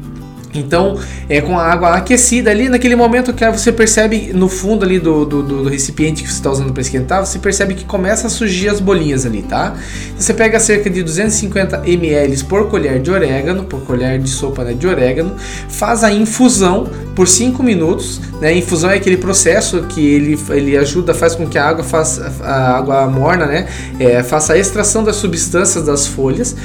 Então, 0.53 0.99
é 1.29 1.41
com 1.41 1.57
a 1.57 1.63
água 1.63 1.95
aquecida 1.95 2.49
ali, 2.49 2.69
naquele 2.69 2.95
momento 2.95 3.33
que 3.33 3.49
você 3.49 3.71
percebe 3.71 4.31
no 4.33 4.47
fundo 4.47 4.85
ali 4.85 4.99
do, 4.99 5.25
do, 5.25 5.43
do 5.43 5.69
recipiente 5.69 6.23
que 6.23 6.29
você 6.29 6.35
está 6.35 6.51
usando 6.51 6.71
para 6.71 6.81
esquentar, 6.81 7.25
você 7.25 7.37
percebe 7.37 7.73
que 7.73 7.85
começa 7.85 8.27
a 8.27 8.29
surgir 8.29 8.69
as 8.69 8.79
bolinhas 8.79 9.25
ali, 9.25 9.43
tá? 9.43 9.75
Você 10.17 10.33
pega 10.33 10.59
cerca 10.59 10.89
de 10.89 11.03
250 11.03 11.83
ml 11.85 12.43
por 12.45 12.69
colher 12.69 12.99
de 12.99 13.11
orégano, 13.11 13.65
por 13.65 13.81
colher 13.81 14.19
de 14.19 14.29
sopa 14.29 14.63
né, 14.63 14.73
de 14.73 14.87
orégano, 14.87 15.35
faz 15.69 16.03
a 16.03 16.11
infusão 16.11 16.87
por 17.17 17.27
5 17.27 17.63
minutos, 17.63 18.21
né? 18.39 18.55
Infusão 18.55 18.91
é 18.91 18.97
aquele 18.97 19.17
processo 19.17 19.81
que 19.89 20.05
ele, 20.05 20.39
ele 20.51 20.77
ajuda, 20.77 21.15
faz 21.15 21.33
com 21.33 21.47
que 21.47 21.57
a 21.57 21.67
água 21.67 21.83
faça, 21.83 22.31
a 22.43 22.77
água 22.77 23.07
morna, 23.07 23.47
né? 23.47 23.67
É, 23.99 24.21
faça 24.21 24.53
a 24.53 24.57
extração 24.59 25.03
das 25.03 25.15
substâncias 25.15 25.83
das 25.83 26.05
folhas 26.05 26.55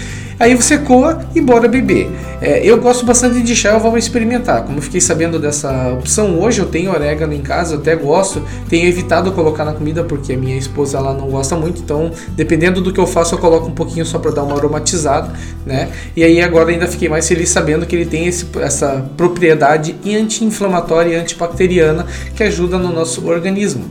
Aí 0.42 0.56
você 0.56 0.76
coa 0.76 1.20
e 1.36 1.40
bora 1.40 1.68
beber. 1.68 2.10
É, 2.40 2.66
eu 2.66 2.76
gosto 2.80 3.06
bastante 3.06 3.40
de 3.40 3.54
chá, 3.54 3.74
eu 3.74 3.78
vou 3.78 3.96
experimentar. 3.96 4.64
Como 4.64 4.82
fiquei 4.82 5.00
sabendo 5.00 5.38
dessa 5.38 5.92
opção 5.92 6.36
hoje, 6.40 6.60
eu 6.60 6.66
tenho 6.66 6.90
orégano 6.90 7.32
em 7.32 7.40
casa, 7.40 7.74
eu 7.74 7.78
até 7.78 7.94
gosto. 7.94 8.42
Tenho 8.68 8.88
evitado 8.88 9.30
colocar 9.30 9.64
na 9.64 9.72
comida 9.72 10.02
porque 10.02 10.32
a 10.32 10.36
minha 10.36 10.56
esposa 10.56 10.98
ela 10.98 11.14
não 11.14 11.28
gosta 11.28 11.54
muito, 11.54 11.80
então 11.80 12.10
dependendo 12.30 12.80
do 12.80 12.92
que 12.92 12.98
eu 12.98 13.06
faço, 13.06 13.36
eu 13.36 13.38
coloco 13.38 13.68
um 13.68 13.74
pouquinho 13.74 14.04
só 14.04 14.18
para 14.18 14.32
dar 14.32 14.42
uma 14.42 14.56
aromatizada, 14.56 15.32
né? 15.64 15.90
E 16.16 16.24
aí 16.24 16.40
agora 16.40 16.70
ainda 16.70 16.88
fiquei 16.88 17.08
mais 17.08 17.28
feliz 17.28 17.48
sabendo 17.48 17.86
que 17.86 17.94
ele 17.94 18.06
tem 18.06 18.26
esse, 18.26 18.44
essa 18.60 19.08
propriedade 19.16 19.94
anti-inflamatória 20.42 21.16
e 21.16 21.20
antibacteriana 21.20 22.06
que 22.34 22.42
ajuda 22.42 22.78
no 22.78 22.92
nosso 22.92 23.26
organismo. 23.28 23.90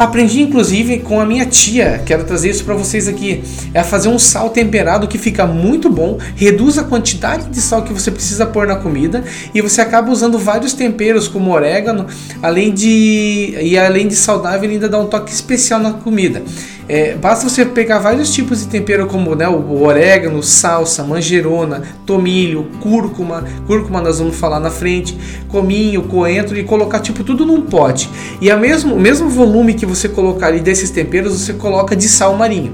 Aprendi 0.00 0.40
inclusive 0.40 1.00
com 1.00 1.20
a 1.20 1.26
minha 1.26 1.44
tia, 1.44 2.02
quero 2.06 2.24
trazer 2.24 2.48
isso 2.48 2.64
para 2.64 2.72
vocês 2.72 3.06
aqui, 3.06 3.44
é 3.74 3.84
fazer 3.84 4.08
um 4.08 4.18
sal 4.18 4.48
temperado 4.48 5.06
que 5.06 5.18
fica 5.18 5.46
muito 5.46 5.90
bom, 5.90 6.16
reduz 6.34 6.78
a 6.78 6.84
quantidade 6.84 7.50
de 7.50 7.60
sal 7.60 7.82
que 7.82 7.92
você 7.92 8.10
precisa 8.10 8.46
pôr 8.46 8.66
na 8.66 8.76
comida 8.76 9.22
e 9.54 9.60
você 9.60 9.82
acaba 9.82 10.10
usando 10.10 10.38
vários 10.38 10.72
temperos 10.72 11.28
como 11.28 11.52
orégano, 11.52 12.06
além 12.42 12.72
de 12.72 13.54
e 13.60 13.78
além 13.78 14.08
de 14.08 14.16
saudável, 14.16 14.64
ele 14.64 14.72
ainda 14.72 14.88
dá 14.88 14.98
um 14.98 15.06
toque 15.06 15.30
especial 15.30 15.78
na 15.78 15.92
comida. 15.92 16.42
É, 16.92 17.14
basta 17.14 17.48
você 17.48 17.64
pegar 17.64 18.00
vários 18.00 18.34
tipos 18.34 18.58
de 18.58 18.66
tempero, 18.66 19.06
como 19.06 19.36
né, 19.36 19.48
o 19.48 19.80
orégano, 19.84 20.42
salsa, 20.42 21.04
manjerona, 21.04 21.82
tomilho, 22.04 22.66
cúrcuma. 22.80 23.44
Cúrcuma 23.64 24.00
nós 24.00 24.18
vamos 24.18 24.34
falar 24.34 24.58
na 24.58 24.72
frente, 24.72 25.16
cominho, 25.46 26.02
coentro 26.02 26.58
e 26.58 26.64
colocar 26.64 26.98
tipo 26.98 27.22
tudo 27.22 27.46
num 27.46 27.60
pote. 27.60 28.10
E 28.40 28.50
a 28.50 28.56
mesmo, 28.56 28.96
o 28.96 28.98
mesmo 28.98 29.28
volume 29.28 29.74
que 29.74 29.86
você 29.90 30.08
colocar 30.08 30.46
ali 30.46 30.60
desses 30.60 30.90
temperos, 30.90 31.38
você 31.38 31.52
coloca 31.52 31.94
de 31.94 32.08
sal 32.08 32.36
marinho. 32.36 32.72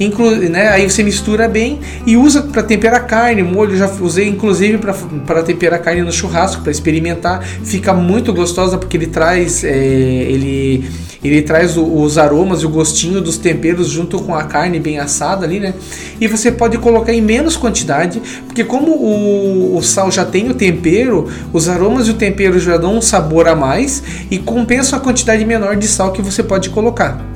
Inclu 0.00 0.30
né, 0.48 0.68
aí 0.68 0.88
você 0.88 1.02
mistura 1.02 1.48
bem 1.48 1.80
e 2.06 2.16
usa 2.16 2.42
para 2.42 2.62
temperar 2.62 3.06
carne, 3.06 3.42
molho. 3.42 3.76
Já 3.76 3.90
usei 4.00 4.26
inclusive 4.28 4.78
para 5.26 5.42
temperar 5.42 5.80
carne 5.80 6.02
no 6.02 6.12
churrasco, 6.12 6.62
para 6.62 6.72
experimentar. 6.72 7.42
Fica 7.42 7.92
muito 7.92 8.32
gostosa 8.32 8.78
porque 8.78 8.96
ele 8.96 9.06
traz, 9.06 9.64
é, 9.64 9.76
ele 9.76 10.90
ele 11.22 11.42
traz 11.42 11.76
o, 11.76 11.84
os 11.84 12.18
aromas 12.18 12.62
e 12.62 12.66
o 12.66 12.68
gostinho 12.68 13.20
dos 13.20 13.36
temperos 13.36 13.88
junto 13.88 14.18
com 14.20 14.34
a 14.34 14.44
carne 14.44 14.80
bem 14.80 14.98
assada 14.98 15.46
ali, 15.46 15.60
né? 15.60 15.74
E 16.20 16.26
você 16.26 16.50
pode 16.50 16.78
colocar 16.78 17.12
em 17.12 17.20
menos 17.20 17.56
quantidade, 17.56 18.20
porque 18.46 18.64
como 18.64 18.92
o, 18.92 19.76
o 19.76 19.82
sal 19.82 20.10
já 20.10 20.24
tem 20.24 20.50
o 20.50 20.54
tempero, 20.54 21.28
os 21.52 21.68
aromas 21.68 22.08
e 22.08 22.10
o 22.10 22.14
tempero 22.14 22.58
já 22.58 22.76
dão 22.76 22.96
um 22.96 23.02
sabor 23.02 23.48
a 23.48 23.54
mais 23.54 24.02
e 24.30 24.38
compensa 24.38 24.96
a 24.96 25.00
quantidade 25.00 25.44
menor 25.44 25.76
de 25.76 25.86
sal 25.86 26.12
que 26.12 26.22
você 26.22 26.42
pode 26.42 26.70
colocar. 26.70 27.31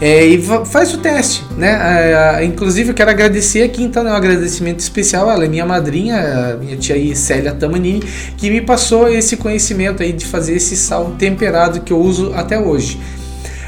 É, 0.00 0.24
e 0.24 0.42
faz 0.66 0.92
o 0.92 0.98
teste, 0.98 1.44
né? 1.56 2.38
É, 2.40 2.44
inclusive 2.44 2.90
eu 2.90 2.94
quero 2.94 3.10
agradecer 3.10 3.62
aqui 3.62 3.82
então, 3.82 4.02
né, 4.02 4.10
um 4.10 4.14
agradecimento 4.14 4.80
especial, 4.80 5.30
ela 5.30 5.44
é 5.44 5.48
minha 5.48 5.64
madrinha, 5.64 6.58
minha 6.60 6.76
tia 6.76 6.96
aí, 6.96 7.14
Célia 7.14 7.52
Tamanini, 7.52 8.00
que 8.36 8.50
me 8.50 8.60
passou 8.60 9.08
esse 9.08 9.36
conhecimento 9.36 10.02
aí 10.02 10.12
de 10.12 10.26
fazer 10.26 10.54
esse 10.56 10.76
sal 10.76 11.14
temperado 11.18 11.80
que 11.80 11.92
eu 11.92 11.98
uso 11.98 12.32
até 12.34 12.58
hoje. 12.58 12.98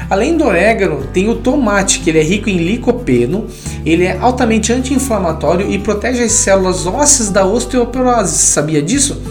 Além 0.09 0.37
do 0.37 0.45
orégano, 0.45 1.05
tem 1.13 1.27
o 1.27 1.35
tomate, 1.35 1.99
que 1.99 2.09
ele 2.09 2.19
é 2.19 2.23
rico 2.23 2.49
em 2.49 2.57
licopeno, 2.57 3.47
ele 3.85 4.05
é 4.05 4.17
altamente 4.19 4.71
anti-inflamatório 4.71 5.69
e 5.69 5.77
protege 5.79 6.23
as 6.23 6.31
células 6.31 6.85
ósseas 6.85 7.29
da 7.29 7.45
osteoporose. 7.45 8.37
Sabia 8.37 8.81
disso? 8.81 9.21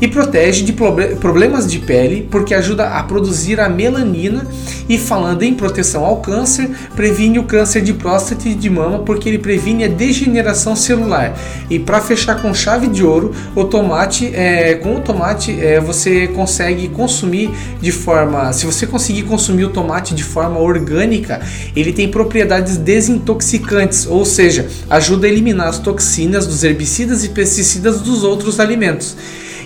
E 0.00 0.08
protege 0.08 0.62
de 0.62 0.72
problemas 0.72 1.66
de 1.70 1.78
pele 1.78 2.26
porque 2.30 2.54
ajuda 2.54 2.88
a 2.88 3.02
produzir 3.02 3.60
a 3.60 3.68
melanina 3.68 4.46
e 4.88 4.98
falando 4.98 5.42
em 5.42 5.54
proteção 5.54 6.04
ao 6.04 6.18
câncer, 6.18 6.70
previne 6.94 7.38
o 7.38 7.44
câncer 7.44 7.82
de 7.82 7.92
próstata 7.92 8.48
e 8.48 8.54
de 8.54 8.70
mama 8.70 9.00
porque 9.00 9.28
ele 9.28 9.38
previne 9.38 9.84
a 9.84 9.88
degeneração 9.88 10.76
celular. 10.76 11.36
E 11.68 11.78
para 11.78 12.00
fechar 12.00 12.40
com 12.40 12.52
chave 12.54 12.86
de 12.86 13.02
ouro, 13.02 13.34
o 13.54 13.64
tomate, 13.64 14.30
é, 14.34 14.74
com 14.74 14.96
o 14.96 15.00
tomate 15.00 15.58
é, 15.60 15.80
você 15.80 16.28
consegue 16.28 16.88
consumir 16.88 17.50
de 17.80 17.90
forma, 17.90 18.52
se 18.52 18.66
você 18.66 18.86
conseguir 18.86 19.22
consumir 19.22 19.64
o 19.64 19.70
tomate 19.70 20.14
de 20.14 20.22
forma 20.22 20.60
orgânica, 20.60 21.40
ele 21.74 21.92
tem 21.92 22.08
propriedades 22.08 22.76
desintoxicantes, 22.76 24.06
ou 24.06 24.24
seja, 24.24 24.68
ajuda 24.88 25.26
a 25.26 25.30
eliminar 25.30 25.68
as 25.68 25.78
toxinas 25.78 26.46
dos 26.46 26.62
herbicidas 26.62 27.24
e 27.24 27.30
pesticidas 27.30 28.00
dos 28.00 28.22
outros 28.22 28.60
alimentos. 28.60 29.16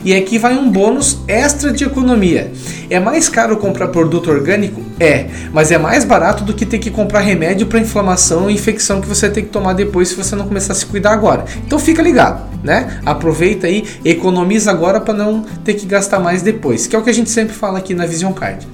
E 0.05 0.15
aqui 0.15 0.39
vai 0.39 0.57
um 0.57 0.71
bônus 0.71 1.19
extra 1.29 1.73
de 1.73 1.85
economia. 1.85 2.51
É 2.89 2.99
mais 2.99 3.29
caro 3.29 3.57
comprar 3.59 3.89
produto 3.89 4.31
orgânico? 4.31 4.81
É, 4.99 5.27
mas 5.53 5.71
é 5.71 5.79
mais 5.79 6.05
barato 6.05 6.43
do 6.43 6.55
que 6.55 6.65
ter 6.65 6.79
que 6.79 6.91
comprar 6.91 7.21
remédio 7.21 7.67
para 7.67 7.79
inflamação 7.79 8.51
e 8.51 8.55
infecção 8.55 9.01
que 9.01 9.09
você 9.09 9.29
tem 9.29 9.45
que 9.45 9.51
tomar 9.51 9.75
depois 9.75 10.09
se 10.09 10.15
você 10.15 10.35
não 10.35 10.47
começar 10.47 10.73
a 10.73 10.77
se 10.77 10.87
cuidar 10.87 11.13
agora. 11.13 11.45
Então 11.67 11.79
fica 11.79 12.03
ligado, 12.03 12.43
né? 12.65 13.01
Aproveita 13.05 13.67
aí, 13.67 13.85
economiza 14.05 14.71
agora 14.71 15.01
para 15.01 15.15
não 15.15 15.43
ter 15.65 15.75
que 15.75 15.87
gastar 15.87 16.19
mais 16.19 16.43
depois, 16.43 16.87
que 16.87 16.97
é 16.97 16.99
o 16.99 17.03
que 17.03 17.11
a 17.11 17.15
gente 17.15 17.31
sempre 17.31 17.55
fala 17.55 17.79
aqui 17.79 17.95
na 17.95 18.07
Vision 18.07 18.33
Card. 18.33 18.67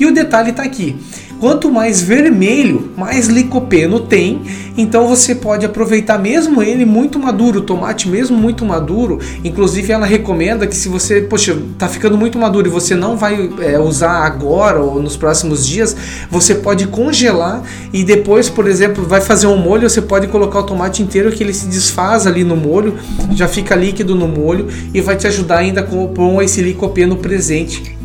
E 0.00 0.06
o 0.06 0.14
detalhe 0.14 0.48
está 0.48 0.62
aqui. 0.62 0.96
Quanto 1.38 1.70
mais 1.70 2.02
vermelho, 2.02 2.92
mais 2.96 3.26
licopeno 3.26 4.00
tem, 4.00 4.42
então 4.76 5.06
você 5.06 5.34
pode 5.34 5.64
aproveitar 5.64 6.18
mesmo 6.18 6.62
ele 6.62 6.84
muito 6.84 7.18
maduro, 7.18 7.60
o 7.60 7.62
tomate 7.62 8.08
mesmo 8.08 8.36
muito 8.36 8.64
maduro. 8.64 9.18
Inclusive 9.44 9.92
ela 9.92 10.04
recomenda 10.04 10.66
que 10.66 10.76
se 10.76 10.88
você, 10.88 11.20
poxa, 11.20 11.56
tá 11.78 11.86
ficando 11.86 12.16
muito 12.16 12.38
maduro 12.38 12.66
e 12.66 12.70
você 12.70 12.94
não 12.94 13.16
vai 13.16 13.50
é, 13.60 13.78
usar 13.78 14.24
agora 14.24 14.80
ou 14.80 15.02
nos 15.02 15.16
próximos 15.16 15.66
dias, 15.66 15.96
você 16.30 16.54
pode 16.54 16.86
congelar 16.88 17.62
e 17.92 18.04
depois, 18.04 18.48
por 18.48 18.66
exemplo, 18.66 19.04
vai 19.04 19.20
fazer 19.20 19.46
um 19.46 19.56
molho, 19.56 19.88
você 19.88 20.02
pode 20.02 20.28
colocar 20.28 20.60
o 20.60 20.64
tomate 20.64 21.02
inteiro 21.02 21.30
que 21.32 21.42
ele 21.42 21.54
se 21.54 21.66
desfaz 21.66 22.26
ali 22.26 22.42
no 22.42 22.56
molho, 22.56 22.98
já 23.32 23.48
fica 23.48 23.74
líquido 23.74 24.14
no 24.14 24.28
molho 24.28 24.68
e 24.94 25.00
vai 25.00 25.16
te 25.16 25.26
ajudar 25.26 25.58
ainda 25.58 25.82
com, 25.82 26.08
com 26.08 26.40
esse 26.40 26.62
licopeno 26.62 27.16
presente 27.16 27.99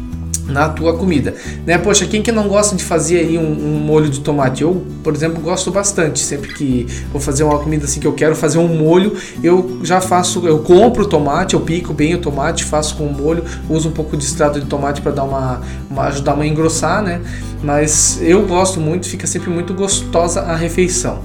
na 0.48 0.70
tua 0.70 0.96
comida, 0.96 1.34
né? 1.66 1.78
Poxa, 1.78 2.06
quem 2.06 2.22
que 2.22 2.32
não 2.32 2.48
gosta 2.48 2.76
de 2.76 2.84
fazer 2.84 3.20
aí 3.20 3.38
um, 3.38 3.52
um, 3.52 3.80
molho 3.80 4.10
de 4.10 4.20
tomate? 4.20 4.62
Eu, 4.62 4.86
por 5.04 5.14
exemplo, 5.14 5.42
gosto 5.42 5.72
bastante. 5.72 6.20
Sempre 6.20 6.54
que 6.54 6.86
vou 7.12 7.20
fazer 7.20 7.44
uma 7.44 7.60
comida 7.60 7.86
assim 7.86 8.00
que 8.00 8.08
eu 8.08 8.14
quero 8.14 8.36
fazer 8.36 8.58
um 8.58 8.68
molho, 8.68 9.16
eu 9.44 9.80
já 9.84 10.00
faço, 10.00 10.48
eu 10.48 10.60
compro 10.60 11.04
o 11.04 11.08
tomate, 11.08 11.56
eu 11.56 11.62
pico 11.62 11.94
bem 11.94 12.14
o 12.14 12.20
tomate, 12.20 12.64
faço 12.64 12.96
com 12.96 13.06
o 13.06 13.14
molho, 13.14 13.44
uso 13.70 13.90
um 13.90 13.92
pouco 13.92 14.16
de 14.16 14.24
extrato 14.24 14.60
de 14.60 14.66
tomate 14.68 15.02
para 15.02 15.12
dar 15.12 15.24
uma, 15.24 15.62
uma 15.90 16.04
ajudar 16.04 16.40
a 16.40 16.46
engrossar, 16.46 17.02
né? 17.02 17.22
Mas 17.64 18.20
eu 18.22 18.46
gosto 18.46 18.80
muito, 18.80 19.08
fica 19.08 19.26
sempre 19.26 19.50
muito 19.50 19.74
gostosa 19.74 20.42
a 20.42 20.56
refeição. 20.56 21.22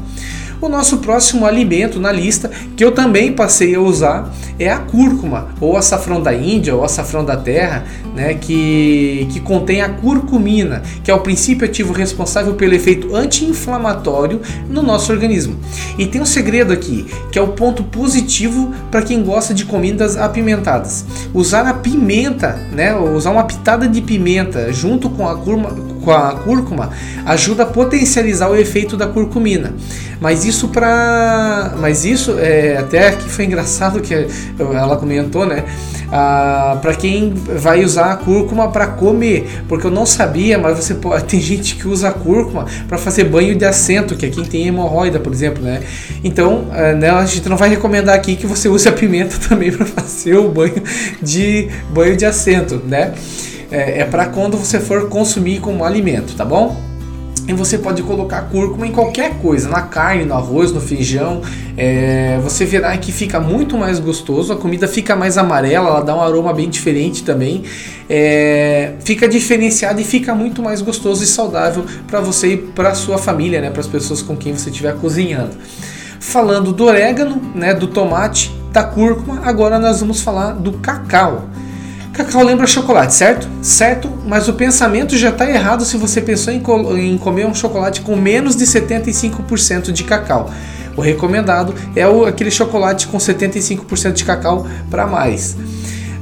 O 0.60 0.68
nosso 0.68 0.98
próximo 0.98 1.46
alimento 1.46 1.98
na 1.98 2.12
lista, 2.12 2.50
que 2.76 2.84
eu 2.84 2.92
também 2.92 3.32
passei 3.32 3.74
a 3.74 3.80
usar, 3.80 4.30
é 4.58 4.70
a 4.70 4.78
cúrcuma, 4.78 5.48
ou 5.58 5.74
açafrão 5.74 6.22
da 6.22 6.34
Índia, 6.34 6.74
ou 6.74 6.84
açafrão 6.84 7.24
da 7.24 7.34
terra, 7.34 7.84
né, 8.14 8.34
que, 8.34 9.26
que 9.30 9.40
contém 9.40 9.80
a 9.80 9.88
curcumina, 9.88 10.82
que 11.02 11.10
é 11.10 11.14
o 11.14 11.20
princípio 11.20 11.64
ativo 11.64 11.94
responsável 11.94 12.54
pelo 12.54 12.74
efeito 12.74 13.16
anti-inflamatório 13.16 14.42
no 14.68 14.82
nosso 14.82 15.10
organismo. 15.10 15.58
E 15.96 16.06
tem 16.06 16.20
um 16.20 16.26
segredo 16.26 16.74
aqui, 16.74 17.06
que 17.32 17.38
é 17.38 17.42
o 17.42 17.48
ponto 17.48 17.82
positivo 17.82 18.74
para 18.90 19.00
quem 19.00 19.22
gosta 19.22 19.54
de 19.54 19.64
comidas 19.64 20.18
apimentadas. 20.18 21.06
Usar 21.32 21.66
a 21.66 21.72
pimenta, 21.72 22.60
né, 22.70 22.94
usar 22.94 23.30
uma 23.30 23.44
pitada 23.44 23.88
de 23.88 24.02
pimenta 24.02 24.70
junto 24.74 25.08
com 25.08 25.26
a, 25.26 25.34
curma, 25.36 25.74
com 26.02 26.10
a 26.10 26.32
cúrcuma 26.34 26.90
ajuda 27.24 27.64
a 27.64 27.66
potencializar 27.66 28.48
o 28.48 28.56
efeito 28.56 28.96
da 28.96 29.06
curcumina. 29.06 29.74
Mas 30.20 30.44
isso 30.44 30.68
para, 30.68 31.74
mas 31.78 32.04
isso 32.04 32.36
é 32.38 32.76
até 32.76 33.12
que 33.12 33.28
foi 33.28 33.46
engraçado 33.46 34.00
que 34.00 34.14
ela 34.58 34.96
comentou, 34.96 35.46
né? 35.46 35.64
Ah, 36.12 36.76
para 36.82 36.92
quem 36.94 37.32
vai 37.32 37.84
usar 37.84 38.12
a 38.12 38.16
cúrcuma 38.16 38.68
para 38.68 38.88
comer, 38.88 39.48
porque 39.68 39.86
eu 39.86 39.90
não 39.90 40.04
sabia, 40.04 40.58
mas 40.58 40.76
você 40.76 40.94
pode, 40.94 41.24
tem 41.30 41.40
gente 41.40 41.76
que 41.76 41.86
usa 41.86 42.08
a 42.08 42.12
cúrcuma 42.12 42.66
para 42.88 42.98
fazer 42.98 43.24
banho 43.24 43.54
de 43.56 43.64
assento, 43.64 44.16
que 44.16 44.26
é 44.26 44.28
quem 44.28 44.44
tem 44.44 44.66
hemorroida, 44.66 45.20
por 45.20 45.32
exemplo, 45.32 45.62
né? 45.62 45.80
Então, 46.24 46.66
ah, 46.72 46.92
né, 46.92 47.10
a 47.10 47.24
gente 47.24 47.48
não 47.48 47.56
vai 47.56 47.70
recomendar 47.70 48.14
aqui 48.14 48.36
que 48.36 48.46
você 48.46 48.68
use 48.68 48.88
a 48.88 48.92
pimenta 48.92 49.36
também 49.48 49.70
para 49.70 49.86
fazer 49.86 50.34
o 50.34 50.50
banho 50.50 50.82
de 51.22 51.68
banho 51.94 52.16
de 52.16 52.26
assento, 52.26 52.82
né? 52.86 53.14
É, 53.70 54.00
é 54.00 54.04
para 54.04 54.26
quando 54.26 54.56
você 54.56 54.80
for 54.80 55.08
consumir 55.08 55.60
como 55.60 55.84
alimento, 55.84 56.34
tá 56.34 56.44
bom? 56.44 56.90
E 57.50 57.52
você 57.52 57.78
pode 57.78 58.02
colocar 58.04 58.42
cúrcuma 58.42 58.86
em 58.86 58.92
qualquer 58.92 59.38
coisa, 59.38 59.68
na 59.68 59.82
carne, 59.82 60.24
no 60.24 60.34
arroz, 60.34 60.70
no 60.70 60.80
feijão. 60.80 61.40
É, 61.76 62.38
você 62.42 62.64
verá 62.64 62.96
que 62.96 63.10
fica 63.10 63.40
muito 63.40 63.76
mais 63.76 63.98
gostoso, 63.98 64.52
a 64.52 64.56
comida 64.56 64.86
fica 64.86 65.16
mais 65.16 65.36
amarela, 65.36 65.88
ela 65.88 66.00
dá 66.00 66.14
um 66.14 66.20
aroma 66.20 66.52
bem 66.52 66.68
diferente 66.68 67.24
também. 67.24 67.64
É, 68.08 68.92
fica 69.04 69.28
diferenciada 69.28 70.00
e 70.00 70.04
fica 70.04 70.32
muito 70.32 70.62
mais 70.62 70.80
gostoso 70.80 71.24
e 71.24 71.26
saudável 71.26 71.84
para 72.06 72.20
você 72.20 72.52
e 72.52 72.56
para 72.56 72.94
sua 72.94 73.18
família, 73.18 73.60
né, 73.60 73.70
para 73.70 73.80
as 73.80 73.88
pessoas 73.88 74.22
com 74.22 74.36
quem 74.36 74.54
você 74.54 74.70
estiver 74.70 74.94
cozinhando. 74.96 75.56
Falando 76.20 76.72
do 76.72 76.84
orégano, 76.84 77.42
né, 77.54 77.74
do 77.74 77.88
tomate, 77.88 78.54
da 78.70 78.84
cúrcuma, 78.84 79.40
agora 79.44 79.78
nós 79.78 79.98
vamos 79.98 80.20
falar 80.20 80.52
do 80.52 80.74
cacau. 80.74 81.48
Cacau 82.24 82.44
lembra 82.44 82.66
chocolate, 82.66 83.14
certo? 83.14 83.48
Certo, 83.62 84.12
mas 84.26 84.46
o 84.46 84.52
pensamento 84.52 85.16
já 85.16 85.30
está 85.30 85.48
errado 85.48 85.86
se 85.86 85.96
você 85.96 86.20
pensou 86.20 86.52
em, 86.52 86.62
em, 86.98 87.16
comer 87.16 87.46
um 87.46 87.54
chocolate 87.54 88.02
com 88.02 88.14
menos 88.14 88.54
de 88.54 88.66
75% 88.66 89.90
de 89.90 90.04
cacau. 90.04 90.50
O 90.94 91.00
recomendado 91.00 91.74
é 91.96 92.06
o, 92.06 92.26
aquele 92.26 92.50
chocolate 92.50 93.06
com 93.06 93.16
75% 93.16 94.12
de 94.12 94.24
cacau 94.24 94.66
para 94.90 95.06
mais. 95.06 95.56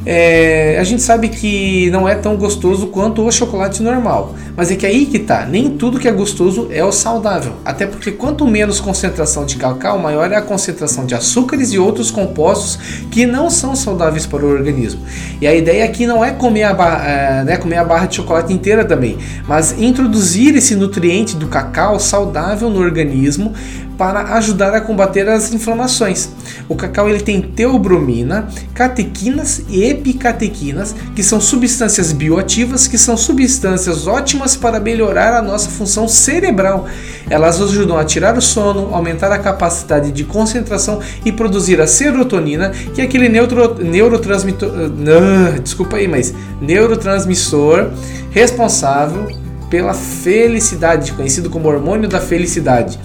É, 0.07 0.78
a 0.78 0.85
gente 0.85 1.02
sabe 1.02 1.28
que 1.28 1.90
não 1.90 2.09
é 2.09 2.14
tão 2.14 2.37
gostoso 2.37 2.87
quanto 2.87 3.26
o 3.26 3.31
chocolate 3.31 3.83
normal, 3.83 4.35
mas 4.57 4.71
é 4.71 4.76
que 4.76 4.87
aí 4.87 5.07
que 5.07 5.19
tá, 5.19 5.45
nem 5.45 5.71
tudo 5.71 5.99
que 5.99 6.09
é 6.09 6.12
gostoso 6.12 6.69
é 6.71 6.85
o 6.85 6.93
saudável. 6.93 7.52
Até 7.64 7.87
porque 7.87 8.12
quanto 8.12 8.47
menos 8.47 8.81
concentração 8.81 9.45
de 9.45 9.57
cacau, 9.57 9.99
maior 9.99 10.31
é 10.33 10.37
a 10.37 10.43
concentração 10.43 11.05
de 11.05 11.14
açúcares 11.14 11.73
e 11.73 11.78
outros 11.78 12.11
compostos 12.11 12.78
que 13.11 13.26
não 13.26 13.50
são 13.50 13.75
saudáveis 13.76 14.25
para 14.25 14.45
o 14.45 14.50
organismo. 14.50 15.00
E 15.40 15.47
a 15.47 15.55
ideia 15.55 15.85
aqui 15.85 16.07
não 16.07 16.25
é 16.25 16.31
comer 16.31 16.64
a, 16.64 16.71
é, 17.05 17.45
né, 17.45 17.57
comer 17.57 17.76
a 17.76 17.85
barra 17.85 18.07
de 18.07 18.17
chocolate 18.17 18.52
inteira 18.52 18.85
também, 18.85 19.19
mas 19.47 19.78
introduzir 19.78 20.57
esse 20.57 20.75
nutriente 20.75 21.37
do 21.37 21.49
cacau 21.49 21.99
saudável 21.99 22.71
no 22.71 22.81
organismo 22.81 23.52
para 23.99 24.35
ajudar 24.35 24.73
a 24.75 24.81
combater 24.81 25.28
as 25.28 25.52
inflamações. 25.52 26.31
O 26.69 26.76
cacau 26.76 27.09
ele 27.09 27.21
tem 27.21 27.43
teobromina, 27.43 28.47
catequinas 28.73 29.62
e 29.69 29.83
epicatequinas, 29.83 30.95
que 31.17 31.23
são 31.23 31.40
substâncias 31.40 32.12
bioativas, 32.12 32.87
que 32.87 32.97
são 32.97 33.17
substâncias 33.17 34.07
ótimas 34.07 34.55
para 34.55 34.78
melhorar 34.78 35.35
a 35.35 35.43
nossa 35.43 35.69
função 35.69 36.07
cerebral. 36.07 36.87
Elas 37.28 37.61
ajudam 37.61 37.99
a 37.99 38.05
tirar 38.05 38.38
o 38.38 38.40
sono, 38.40 38.95
aumentar 38.95 39.33
a 39.33 39.38
capacidade 39.38 40.12
de 40.12 40.23
concentração 40.23 41.00
e 41.25 41.33
produzir 41.33 41.81
a 41.81 41.87
serotonina, 41.87 42.71
que 42.95 43.00
é 43.00 43.05
aquele 43.05 43.28
neutro, 43.28 43.83
neurotransmissor, 43.83 44.71
uh, 44.71 45.61
desculpa 45.61 45.97
aí, 45.97 46.07
mas 46.07 46.33
neurotransmissor 46.61 47.90
responsável 48.31 49.26
pela 49.69 49.93
felicidade, 49.93 51.12
conhecido 51.12 51.50
como 51.50 51.69
hormônio 51.69 52.09
da 52.09 52.21
felicidade 52.21 52.99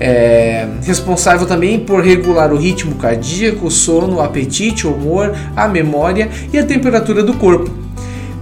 é, 0.00 0.66
responsável 0.82 1.46
também 1.46 1.80
por 1.80 2.02
regular 2.02 2.52
o 2.52 2.56
ritmo 2.56 2.94
cardíaco, 2.96 3.66
o 3.66 3.70
sono, 3.70 4.16
o 4.16 4.20
apetite, 4.20 4.86
o 4.86 4.94
humor, 4.94 5.34
a 5.56 5.68
memória 5.68 6.28
e 6.52 6.58
a 6.58 6.64
temperatura 6.64 7.22
do 7.22 7.34
corpo. 7.34 7.70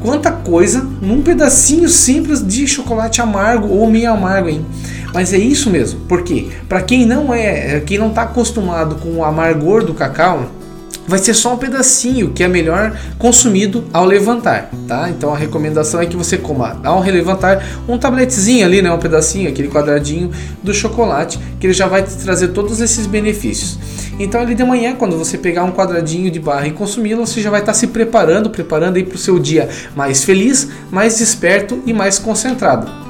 Quanta 0.01 0.33
coisa 0.33 0.87
num 1.03 1.21
pedacinho 1.23 1.89
simples 1.89 2.45
de 2.47 2.67
chocolate 2.67 3.21
amargo 3.21 3.69
ou 3.69 3.91
meio 3.91 4.11
amargo, 4.11 4.49
hein? 4.49 4.65
Mas 5.13 5.33
é 5.33 5.39
isso 5.39 5.69
mesmo, 5.69 6.01
porque 6.09 6.49
para 6.69 6.83
quem 6.83 7.05
não 7.05 7.35
é, 7.35 7.81
quem 7.81 7.99
não 7.99 8.09
está 8.09 8.23
acostumado 8.23 8.95
com 8.97 9.17
o 9.17 9.25
amargor 9.25 9.85
do 9.85 9.93
cacau, 9.93 10.47
vai 11.11 11.19
ser 11.19 11.35
só 11.35 11.55
um 11.55 11.57
pedacinho 11.57 12.31
que 12.31 12.45
é 12.45 12.49
melhor 12.49 12.97
consumido 13.19 13.85
ao 13.93 14.05
levantar, 14.05 14.71
tá? 14.87 15.11
Então 15.11 15.35
a 15.35 15.37
recomendação 15.37 16.01
é 16.01 16.07
que 16.07 16.17
você 16.17 16.39
coma 16.39 16.81
ao 16.85 17.03
levantar 17.03 17.63
um 17.89 17.99
tabletezinho 17.99 18.65
ali, 18.65 18.81
né, 18.81 18.93
um 18.93 18.99
pedacinho, 18.99 19.49
aquele 19.49 19.69
quadradinho 19.69 20.31
do 20.63 20.73
chocolate, 20.73 21.41
que 21.59 21.67
ele 21.67 21.75
já 21.75 21.89
vai 21.89 22.05
te 22.05 22.17
trazer 22.17 22.49
todos 22.49 22.81
esses 22.81 23.07
benefícios. 23.09 23.77
Então 24.21 24.41
ali 24.41 24.55
de 24.55 24.63
manhã, 24.63 24.95
quando 24.95 25.19
você 25.19 25.37
pegar 25.37 25.65
um 25.65 25.73
quadradinho 25.73 26.31
de 26.31 26.39
barra 26.39 26.69
e 26.69 26.71
consumi-lo, 26.71 27.27
você 27.27 27.41
já 27.41 27.51
vai 27.51 27.61
estar 27.61 27.75
se 27.75 27.89
preparando, 27.89 28.49
preparando 28.49 28.97
aí 28.97 29.03
para 29.03 29.17
o 29.17 29.19
seu 29.19 29.41
dia 29.41 29.69
mais 29.97 30.23
feliz, 30.23 30.69
mais 30.93 31.19
desperto 31.19 31.83
e 31.85 31.93
mais 31.93 32.21
concentrado. 32.21 33.10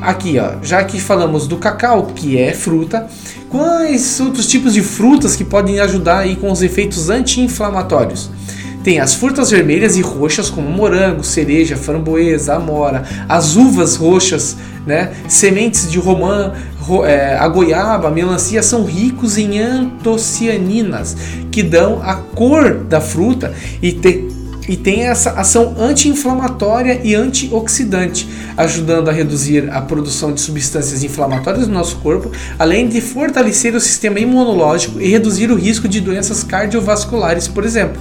Aqui, 0.00 0.38
ó, 0.38 0.62
já 0.62 0.82
que 0.84 1.00
falamos 1.00 1.48
do 1.48 1.56
cacau, 1.56 2.06
que 2.14 2.38
é 2.38 2.54
fruta, 2.54 3.08
quais 3.48 4.20
outros 4.20 4.46
tipos 4.46 4.72
de 4.72 4.82
frutas 4.82 5.34
que 5.34 5.44
podem 5.44 5.80
ajudar 5.80 6.18
aí 6.18 6.36
com 6.36 6.52
os 6.52 6.62
efeitos 6.62 7.10
anti-inflamatórios? 7.10 8.30
Tem 8.84 9.00
as 9.00 9.14
frutas 9.14 9.50
vermelhas 9.50 9.96
e 9.96 10.00
roxas, 10.00 10.48
como 10.48 10.70
morango, 10.70 11.24
cereja, 11.24 11.76
framboesa, 11.76 12.54
amora, 12.54 13.04
as 13.28 13.56
uvas 13.56 13.96
roxas, 13.96 14.56
né? 14.86 15.12
sementes 15.28 15.90
de 15.90 15.98
romã, 15.98 16.52
ro 16.80 17.04
é, 17.04 17.36
a 17.36 17.48
goiaba, 17.48 18.08
a 18.08 18.10
melancia 18.10 18.62
são 18.62 18.84
ricos 18.84 19.36
em 19.36 19.58
antocianinas, 19.58 21.16
que 21.50 21.62
dão 21.62 22.00
a 22.02 22.14
cor 22.14 22.84
da 22.84 23.00
fruta 23.00 23.52
e 23.82 23.92
tem 23.92 24.37
e 24.68 24.76
tem 24.76 25.06
essa 25.06 25.30
ação 25.32 25.74
anti-inflamatória 25.78 27.00
e 27.02 27.14
antioxidante, 27.14 28.28
ajudando 28.56 29.08
a 29.08 29.12
reduzir 29.12 29.70
a 29.72 29.80
produção 29.80 30.32
de 30.32 30.40
substâncias 30.40 31.02
inflamatórias 31.02 31.66
no 31.66 31.74
nosso 31.74 31.96
corpo, 31.96 32.30
além 32.58 32.88
de 32.88 33.00
fortalecer 33.00 33.74
o 33.74 33.80
sistema 33.80 34.20
imunológico 34.20 35.00
e 35.00 35.08
reduzir 35.08 35.50
o 35.50 35.56
risco 35.56 35.88
de 35.88 36.00
doenças 36.00 36.44
cardiovasculares, 36.44 37.48
por 37.48 37.64
exemplo. 37.64 38.00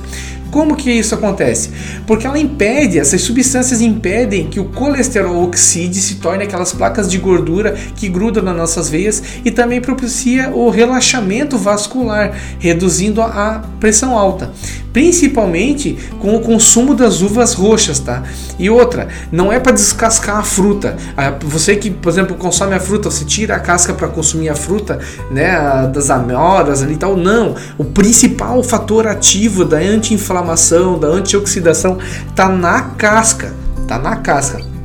Como 0.52 0.76
que 0.76 0.92
isso 0.92 1.14
acontece? 1.14 1.70
Porque 2.06 2.26
ela 2.26 2.40
impede, 2.40 3.00
essas 3.00 3.22
substâncias 3.22 3.82
impedem 3.82 4.48
que 4.48 4.60
o 4.60 4.66
colesterol 4.66 5.44
oxide, 5.44 6.00
se 6.00 6.16
torne 6.16 6.44
aquelas 6.44 6.74
placas 6.74 7.10
de 7.10 7.18
gordura 7.18 7.76
que 7.96 8.08
grudam 8.08 8.44
nas 8.44 8.56
nossas 8.56 8.90
veias 8.90 9.22
e 9.44 9.52
também 9.52 9.82
propicia 9.82 10.50
o 10.50 10.70
relaxamento 10.70 11.58
vascular, 11.58 12.34
reduzindo 12.60 13.22
a 13.22 13.64
pressão 13.80 14.18
alta, 14.18 14.52
principalmente 14.94 15.98
com 16.20 16.36
o 16.36 16.40
consumo 16.40 16.96
das 16.96 17.22
uvas 17.22 17.54
roxas, 17.54 18.00
tá? 18.00 18.24
E 18.58 18.70
outra, 18.70 19.08
não 19.32 19.52
é 19.52 19.60
para 19.60 19.74
descascar 19.74 20.38
a 20.38 20.44
fruta. 20.44 20.98
Você 21.42 21.76
que, 21.76 21.92
por 21.92 22.10
exemplo, 22.10 22.36
consome 22.36 22.74
a 22.74 22.80
fruta, 22.80 23.12
você 23.12 23.26
tira 23.26 23.56
a 23.56 23.60
casca 23.60 23.94
para 23.94 24.08
consumir 24.08 24.50
a 24.50 24.56
fruta, 24.56 25.00
né, 25.30 25.90
das 25.94 26.10
amoras 26.10 26.82
ali 26.82 26.94
e 26.94 26.98
tal. 26.98 27.16
Não, 27.16 27.56
o 27.78 27.84
principal 27.84 28.64
fator 28.64 29.08
ativo 29.08 29.64
da 29.64 29.78
anti-inflamação 29.78 30.37
inflamação, 30.38 31.00
da 31.00 31.08
antioxidação, 31.08 31.97
tá 32.36 32.47
na 32.47 32.82
casca, 32.82 33.54
tá 33.88 33.97
na 33.97 34.17
casca. 34.17 34.77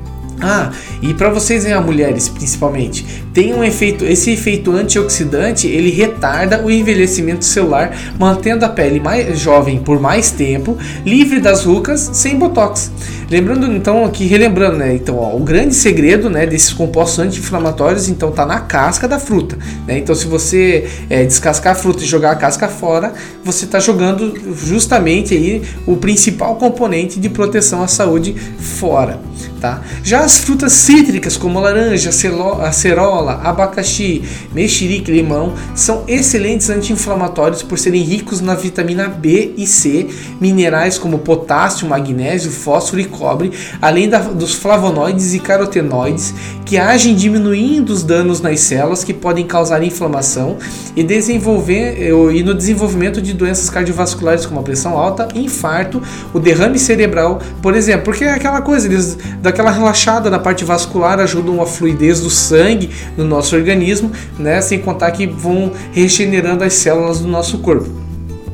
Ah, 0.43 0.73
e 1.01 1.15
para 1.15 1.31
vocês, 1.31 1.65
né, 1.65 1.79
mulheres 1.79 2.29
principalmente, 2.29 3.07
tem 3.33 3.55
um 3.55 3.63
efeito, 3.63 4.05
esse 4.05 4.33
efeito 4.33 4.73
antioxidante, 4.73 5.69
ele 5.69 5.91
retarda 5.91 6.65
o 6.65 6.71
envelhecimento 6.71 7.45
celular, 7.45 7.97
mantendo 8.19 8.65
a 8.65 8.69
pele 8.69 8.99
mais 8.99 9.39
jovem 9.39 9.79
por 9.79 10.01
mais 10.01 10.33
tempo, 10.33 10.77
livre 11.07 11.39
das 11.39 11.65
rugas, 11.65 12.11
sem 12.13 12.37
botox. 12.37 12.91
Lembrando 13.31 13.73
então 13.73 14.05
aqui, 14.05 14.27
relembrando, 14.27 14.77
né, 14.77 14.95
então 14.97 15.17
ó, 15.17 15.35
o 15.37 15.41
grande 15.41 15.75
segredo, 15.75 16.29
né, 16.29 16.45
desses 16.45 16.73
compostos 16.73 17.21
anti-inflamatórios, 17.21 18.09
então 18.09 18.33
tá 18.33 18.45
na 18.45 18.61
casca 18.61 19.07
da 19.07 19.19
fruta, 19.19 19.57
né? 19.87 19.99
Então 19.99 20.15
se 20.15 20.27
você 20.27 20.91
é, 21.09 21.25
descascar 21.25 21.73
a 21.73 21.77
fruta 21.77 22.03
e 22.03 22.07
jogar 22.07 22.33
a 22.33 22.37
casca 22.37 22.69
fora, 22.69 23.15
você 23.45 23.65
está 23.65 23.79
jogando 23.79 24.35
justamente 24.55 25.35
aí 25.35 25.63
o 25.87 25.97
principal 25.97 26.57
componente 26.57 27.19
de 27.21 27.29
proteção 27.31 27.83
à 27.83 27.89
saúde 27.89 28.35
fora 28.59 29.21
Tá? 29.63 29.81
Já 30.03 30.25
as 30.25 30.39
frutas 30.39 30.73
cítricas, 30.73 31.37
como 31.37 31.61
laranja, 31.61 32.11
acerola, 32.11 33.41
abacaxi, 33.45 34.25
mexerique, 34.53 35.13
limão, 35.13 35.55
são 35.73 36.03
excelentes 36.09 36.69
anti-inflamatórios 36.69 37.63
por 37.63 37.79
serem 37.79 38.03
ricos 38.03 38.41
na 38.41 38.57
vitamina 38.57 39.07
B 39.07 39.55
e 39.57 39.65
C, 39.65 40.09
minerais 40.41 40.99
como 40.99 41.21
potássio, 41.21 41.89
magnésio, 41.89 42.51
fósforo 42.51 43.01
e 43.03 43.05
cobre, 43.05 43.53
além 43.81 44.09
da, 44.09 44.19
dos 44.19 44.53
flavonoides 44.53 45.33
e 45.33 45.39
carotenoides, 45.39 46.35
que 46.73 46.79
agem 46.79 47.15
diminuindo 47.15 47.91
os 47.91 48.03
danos 48.03 48.41
nas 48.41 48.61
células 48.61 49.05
que 49.05 49.13
podem 49.13 49.47
causar 49.47 49.83
inflamação 49.83 50.57
e, 50.97 51.03
desenvolver, 51.05 52.01
eh, 52.01 52.35
e 52.35 52.43
no 52.43 52.55
desenvolvimento 52.55 53.21
de 53.21 53.35
doenças 53.35 53.69
cardiovasculares 53.69 54.47
como 54.47 54.59
a 54.59 54.63
pressão 54.63 54.97
alta, 54.97 55.29
infarto, 55.35 56.03
o 56.33 56.41
derrame 56.41 56.79
cerebral, 56.79 57.43
por 57.61 57.77
exemplo, 57.77 58.05
porque 58.05 58.25
é 58.25 58.33
aquela 58.33 58.63
coisa, 58.63 58.87
eles 58.87 59.19
daquela 59.43 59.71
relaxada 59.71 60.31
na 60.31 60.39
parte 60.39 60.65
vascular, 60.65 61.21
ajudam 61.21 61.61
a 61.61 61.67
fluidez 61.67 62.23
do 62.23 62.31
sangue 62.31 62.89
no 63.19 63.25
nosso 63.25 63.55
organismo, 63.55 64.11
né? 64.39 64.59
Sem 64.63 64.79
contar 64.79 65.11
que 65.11 65.27
vão 65.27 65.73
regenerando 65.93 66.65
as 66.65 66.73
células 66.73 67.21
do 67.21 67.29
nosso 67.29 67.59
corpo. 67.59 68.02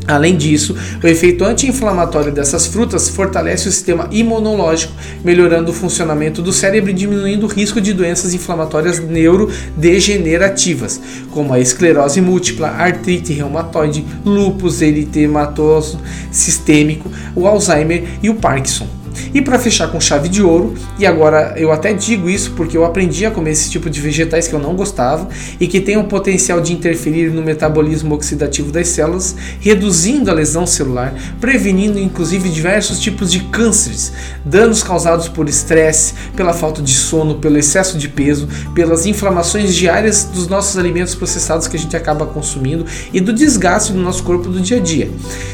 Além 0.09 0.37
disso, 0.39 0.75
o 1.05 1.07
efeito 1.07 1.45
anti-inflamatório 1.45 2.33
dessas 2.33 2.67
frutas 2.67 3.11
fortalece 3.11 3.69
o 3.69 3.71
sistema 3.71 4.09
imunológico, 4.11 4.95
melhorando 5.23 5.71
o 5.71 5.75
funcionamento 5.75 6.41
do 6.41 6.51
cérebro 6.51 6.91
e 6.91 6.95
diminuindo 6.95 7.45
o 7.45 7.49
risco 7.49 7.79
de 7.79 7.93
doenças 7.93 8.33
inflamatórias 8.33 8.99
neurodegenerativas, 8.99 10.99
como 11.31 11.53
a 11.53 11.61
esclerose 11.61 12.23
múltipla, 12.23 12.69
artrite 12.69 13.35
reumatoide, 13.35 14.03
lúpus 14.25 14.81
eritematoso 14.81 16.01
sistêmico, 16.33 17.13
o 17.37 17.47
Alzheimer 17.47 18.05
e 18.23 18.31
o 18.31 18.37
Parkinson. 18.37 18.98
E 19.35 19.41
para 19.43 19.59
fechar 19.59 19.89
com 19.89 20.01
chave 20.01 20.29
de 20.29 20.43
ouro, 20.43 20.75
e 20.99 21.07
agora 21.07 21.55
eu 21.57 21.73
até 21.73 21.93
digo 21.93 22.29
isso 22.29 22.53
porque 22.53 22.77
eu 22.77 22.85
aprendi 22.85 23.27
a 23.27 23.31
comer 23.31 23.53
esse 23.53 23.71
tipo 23.71 23.89
de 23.91 24.01
vegetais 24.01 24.49
que 24.49 24.55
eu 24.55 24.59
não 24.59 24.75
gostava 24.75 25.29
e 25.61 25.67
que 25.67 25.81
tem 25.81 25.97
o 25.97 26.05
potencial 26.05 26.61
de 26.61 26.73
interferir 26.73 27.31
no 27.31 27.43
metabolismo 27.43 28.15
oxidativo 28.15 28.71
das 28.71 28.89
células, 28.89 29.35
reduzindo 29.61 30.31
a 30.31 30.35
lesão 30.35 30.67
celular, 30.67 31.15
prevenindo 31.41 31.99
inclusive 31.99 32.49
diversos 32.49 32.99
tipos 33.01 33.31
de 33.31 33.41
cânceres, 33.45 34.13
danos 34.45 34.83
causados 34.83 35.29
por 35.29 35.49
estresse, 35.49 36.15
pela 36.37 36.53
falta 36.53 36.83
de 36.83 36.95
sono, 36.95 37.37
pelo 37.37 37.59
excesso 37.59 37.99
de 37.99 38.09
peso, 38.09 38.49
pelas 38.75 39.07
inflamações 39.07 39.75
diárias 39.75 40.25
dos 40.25 40.49
nossos 40.49 40.77
alimentos 40.79 41.15
processados 41.15 41.67
que 41.67 41.77
a 41.77 41.79
gente 41.79 41.97
acaba 41.97 42.27
consumindo 42.27 42.85
e 43.13 43.21
do 43.21 43.33
desgaste 43.33 43.93
do 43.93 44.01
nosso 44.01 44.23
corpo 44.23 44.49
do 44.49 44.61
dia 44.61 44.79
a 44.79 44.81
dia. 44.81 45.11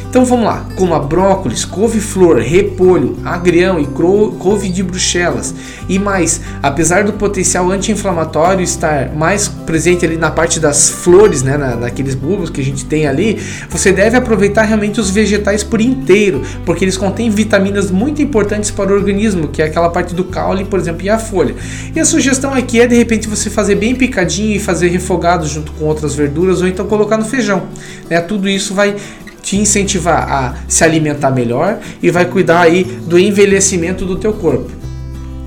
Então 0.09 0.25
vamos 0.25 0.45
lá, 0.45 0.65
como 0.77 0.95
a 0.95 1.01
brócolis, 1.01 1.65
couve-flor, 1.65 2.39
repolho, 2.39 3.17
e 3.55 3.87
couve 3.87 4.69
de 4.69 4.83
bruxelas 4.83 5.55
e 5.89 5.99
mais, 5.99 6.41
apesar 6.63 7.05
do 7.05 7.13
potencial 7.13 7.71
anti-inflamatório 7.71 8.63
estar 8.63 9.15
mais 9.15 9.49
presente 9.49 10.05
ali 10.05 10.17
na 10.17 10.31
parte 10.31 10.59
das 10.59 10.89
flores, 10.89 11.43
né, 11.43 11.57
na, 11.57 11.77
naqueles 11.77 12.15
bulbos 12.15 12.51
que 12.51 12.61
a 12.61 12.65
gente 12.65 12.85
tem 12.85 13.07
ali, 13.07 13.41
você 13.69 13.93
deve 13.93 14.17
aproveitar 14.17 14.63
realmente 14.63 15.01
os 15.01 15.11
vegetais 15.11 15.63
por 15.63 15.81
inteiro, 15.81 16.43
porque 16.65 16.85
eles 16.85 16.97
contêm 16.97 17.31
vitaminas 17.31 17.91
muito 17.91 18.23
importantes 18.23 18.71
para 18.71 18.93
o 18.93 18.95
organismo, 18.95 19.49
que 19.49 19.63
é 19.63 19.67
aquela 19.67 19.89
parte 19.89 20.15
do 20.15 20.25
caule, 20.25 20.65
por 20.65 20.79
exemplo, 20.79 21.05
e 21.05 21.11
a 21.11 21.19
folha. 21.19 21.55
E 21.95 22.01
a 22.01 22.05
sugestão 22.05 22.53
aqui 22.53 22.81
é 22.81 22.87
de 22.87 22.97
repente 22.97 23.29
você 23.29 23.51
fazer 23.51 23.75
bem 23.75 23.95
picadinho 23.95 24.57
e 24.57 24.59
fazer 24.59 24.89
refogado 24.89 25.47
junto 25.47 25.73
com 25.73 25.85
outras 25.85 26.15
verduras 26.15 26.61
ou 26.61 26.69
então 26.69 26.87
colocar 26.87 27.17
no 27.17 27.25
feijão. 27.25 27.65
Né? 28.09 28.21
Tudo 28.21 28.49
isso 28.49 28.75
vai 28.75 28.97
te 29.45 29.57
incentivar 29.57 30.29
a 30.29 30.55
se 30.67 30.83
alimentar 30.83 31.31
melhor 31.31 31.79
e 32.03 32.11
vai 32.11 32.25
cuidar 32.25 32.63
aí 32.63 32.83
do 32.83 33.19
envelhecimento 33.19 34.05
do 34.05 34.17
teu 34.17 34.33
corpo. 34.33 34.84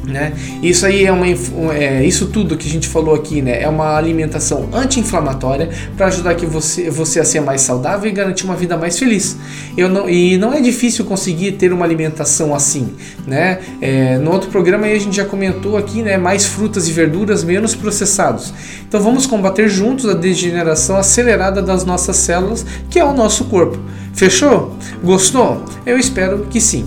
Né? 0.08 0.32
Isso 0.64 0.86
aí 0.86 1.04
é, 1.04 1.12
uma, 1.12 1.28
é 1.76 2.06
isso 2.06 2.28
tudo 2.28 2.56
que 2.56 2.66
a 2.66 2.72
gente 2.72 2.88
falou 2.88 3.14
aqui, 3.14 3.42
né? 3.42 3.62
É 3.62 3.68
uma 3.68 3.98
alimentação 3.98 4.70
anti-inflamatória 4.72 5.70
para 5.98 6.08
ajudar 6.08 6.34
que 6.36 6.46
você, 6.46 6.90
você 6.90 7.20
a 7.20 7.26
ser 7.26 7.42
mais 7.42 7.60
saudável 7.60 8.10
e 8.10 8.14
garantir 8.14 8.46
uma 8.46 8.56
vida 8.56 8.78
mais 8.78 8.98
feliz. 8.98 9.36
Eu 9.76 9.90
não, 9.90 10.10
e 10.10 10.38
não 10.38 10.54
é 10.54 10.62
difícil 10.62 11.04
conseguir 11.04 11.54
ter 11.54 11.74
uma 11.74 11.84
alimentação 11.84 12.56
assim, 12.56 12.94
né? 13.28 13.60
É, 13.82 14.18
no 14.18 14.32
outro 14.32 14.50
programa 14.50 14.86
a 14.86 14.98
gente 14.98 15.18
já 15.18 15.26
comentou 15.26 15.76
aqui, 15.76 16.02
né? 16.02 16.16
Mais 16.16 16.46
frutas 16.46 16.88
e 16.88 16.94
verduras, 16.94 17.44
menos 17.44 17.76
processados. 17.76 18.54
Então 18.88 19.02
vamos 19.02 19.26
combater 19.26 19.68
juntos 19.68 20.08
a 20.08 20.14
degeneração 20.14 20.96
acelerada 20.96 21.62
das 21.62 21.84
nossas 21.84 22.16
células, 22.16 22.66
que 22.90 22.98
é 22.98 23.04
o 23.04 23.12
nosso 23.12 23.44
corpo. 23.46 23.78
Fechou? 24.14 24.76
Gostou? 25.04 25.64
Eu 25.86 25.98
espero 25.98 26.48
que 26.50 26.62
sim. 26.62 26.86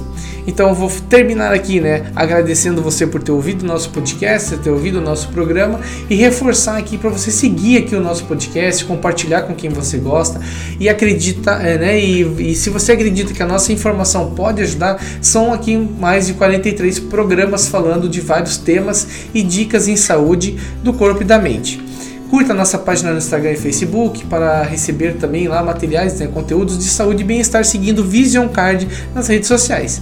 Então 0.50 0.74
vou 0.74 0.90
terminar 1.08 1.54
aqui, 1.54 1.80
né, 1.80 2.10
agradecendo 2.14 2.82
você 2.82 3.06
por 3.06 3.22
ter 3.22 3.30
ouvido 3.30 3.62
o 3.62 3.66
nosso 3.66 3.88
podcast, 3.90 4.56
ter 4.58 4.70
ouvido 4.70 4.98
o 4.98 5.00
nosso 5.00 5.28
programa 5.28 5.78
e 6.10 6.16
reforçar 6.16 6.76
aqui 6.76 6.98
para 6.98 7.08
você 7.08 7.30
seguir 7.30 7.78
aqui 7.78 7.94
o 7.94 8.00
nosso 8.00 8.24
podcast, 8.24 8.84
compartilhar 8.84 9.42
com 9.42 9.54
quem 9.54 9.70
você 9.70 9.96
gosta 9.96 10.40
e 10.80 10.88
acredita, 10.88 11.52
é, 11.52 11.78
né, 11.78 12.00
e, 12.00 12.50
e 12.50 12.54
se 12.56 12.68
você 12.68 12.92
acredita 12.92 13.32
que 13.32 13.40
a 13.40 13.46
nossa 13.46 13.72
informação 13.72 14.32
pode 14.34 14.60
ajudar, 14.60 15.00
são 15.22 15.52
aqui 15.52 15.76
mais 15.76 16.26
de 16.26 16.34
43 16.34 16.98
programas 16.98 17.68
falando 17.68 18.08
de 18.08 18.20
vários 18.20 18.56
temas 18.56 19.06
e 19.32 19.44
dicas 19.44 19.86
em 19.86 19.94
saúde 19.94 20.58
do 20.82 20.92
corpo 20.92 21.22
e 21.22 21.24
da 21.24 21.38
mente. 21.38 21.89
Curta 22.30 22.54
nossa 22.54 22.78
página 22.78 23.10
no 23.10 23.18
Instagram 23.18 23.50
e 23.50 23.56
Facebook 23.56 24.24
para 24.26 24.62
receber 24.62 25.14
também 25.14 25.48
lá 25.48 25.64
materiais, 25.64 26.20
né, 26.20 26.28
conteúdos 26.28 26.78
de 26.78 26.84
saúde 26.84 27.24
e 27.24 27.26
bem-estar 27.26 27.64
seguindo 27.64 28.04
Vision 28.04 28.46
Card 28.46 28.86
nas 29.12 29.26
redes 29.26 29.48
sociais. 29.48 30.00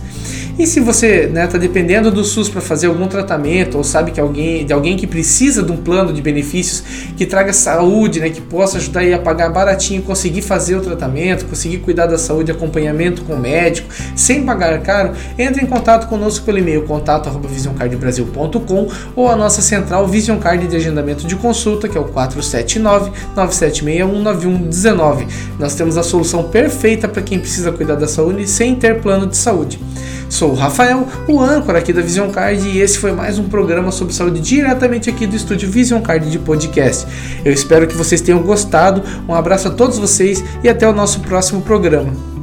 E 0.58 0.66
se 0.66 0.80
você 0.80 1.20
está 1.20 1.32
né, 1.32 1.46
tá 1.46 1.56
dependendo 1.56 2.10
do 2.10 2.22
SUS 2.24 2.48
para 2.48 2.60
fazer 2.60 2.88
algum 2.88 3.06
tratamento 3.06 3.78
ou 3.78 3.84
sabe 3.84 4.10
que 4.10 4.20
alguém, 4.20 4.66
de 4.66 4.72
alguém 4.72 4.96
que 4.96 5.06
precisa 5.06 5.62
de 5.62 5.70
um 5.70 5.76
plano 5.76 6.12
de 6.12 6.20
benefícios 6.20 6.82
que 7.16 7.24
traga 7.24 7.52
saúde, 7.52 8.18
né, 8.18 8.28
que 8.28 8.40
possa 8.40 8.78
ajudar 8.78 9.04
a 9.14 9.20
pagar 9.20 9.50
baratinho, 9.50 10.02
conseguir 10.02 10.42
fazer 10.42 10.74
o 10.74 10.80
tratamento, 10.80 11.46
conseguir 11.46 11.78
cuidar 11.78 12.06
da 12.06 12.18
saúde, 12.18 12.50
acompanhamento 12.50 13.22
com 13.22 13.34
o 13.34 13.38
médico, 13.38 13.88
sem 14.16 14.42
pagar 14.42 14.76
caro, 14.80 15.12
entre 15.38 15.64
em 15.64 15.66
contato 15.66 16.08
conosco 16.08 16.44
pelo 16.44 16.58
e-mail 16.58 16.82
contato@visioncardbrasil.com 16.82 18.88
ou 19.14 19.28
a 19.28 19.36
nossa 19.36 19.62
central 19.62 20.08
Vision 20.08 20.38
Card 20.38 20.66
de 20.66 20.74
agendamento 20.74 21.24
de 21.24 21.36
consulta, 21.36 21.88
que 21.88 21.96
é 21.96 22.00
o 22.00 22.06
479 22.18 23.12
9761 23.36 24.22
9119. 24.22 25.28
Nós 25.58 25.74
temos 25.74 25.96
a 25.96 26.02
solução 26.02 26.44
perfeita 26.44 27.06
para 27.06 27.22
quem 27.22 27.38
precisa 27.38 27.70
cuidar 27.70 27.94
da 27.94 28.08
saúde 28.08 28.48
sem 28.48 28.74
ter 28.74 29.00
plano 29.00 29.26
de 29.26 29.36
saúde. 29.36 29.78
Sou 30.28 30.50
o 30.50 30.54
Rafael, 30.54 31.06
o 31.26 31.40
âncora 31.40 31.78
aqui 31.78 31.92
da 31.92 32.02
Vision 32.02 32.30
Card, 32.30 32.68
e 32.68 32.80
esse 32.80 32.98
foi 32.98 33.12
mais 33.12 33.38
um 33.38 33.48
programa 33.48 33.90
sobre 33.90 34.12
saúde 34.12 34.40
diretamente 34.40 35.08
aqui 35.08 35.26
do 35.26 35.36
estúdio 35.36 35.70
Vision 35.70 36.02
Card 36.02 36.30
de 36.30 36.38
podcast. 36.38 37.06
Eu 37.44 37.52
espero 37.52 37.86
que 37.86 37.96
vocês 37.96 38.20
tenham 38.20 38.42
gostado. 38.42 39.02
Um 39.26 39.34
abraço 39.34 39.68
a 39.68 39.70
todos 39.70 39.98
vocês 39.98 40.44
e 40.62 40.68
até 40.68 40.86
o 40.88 40.92
nosso 40.92 41.20
próximo 41.20 41.62
programa. 41.62 42.37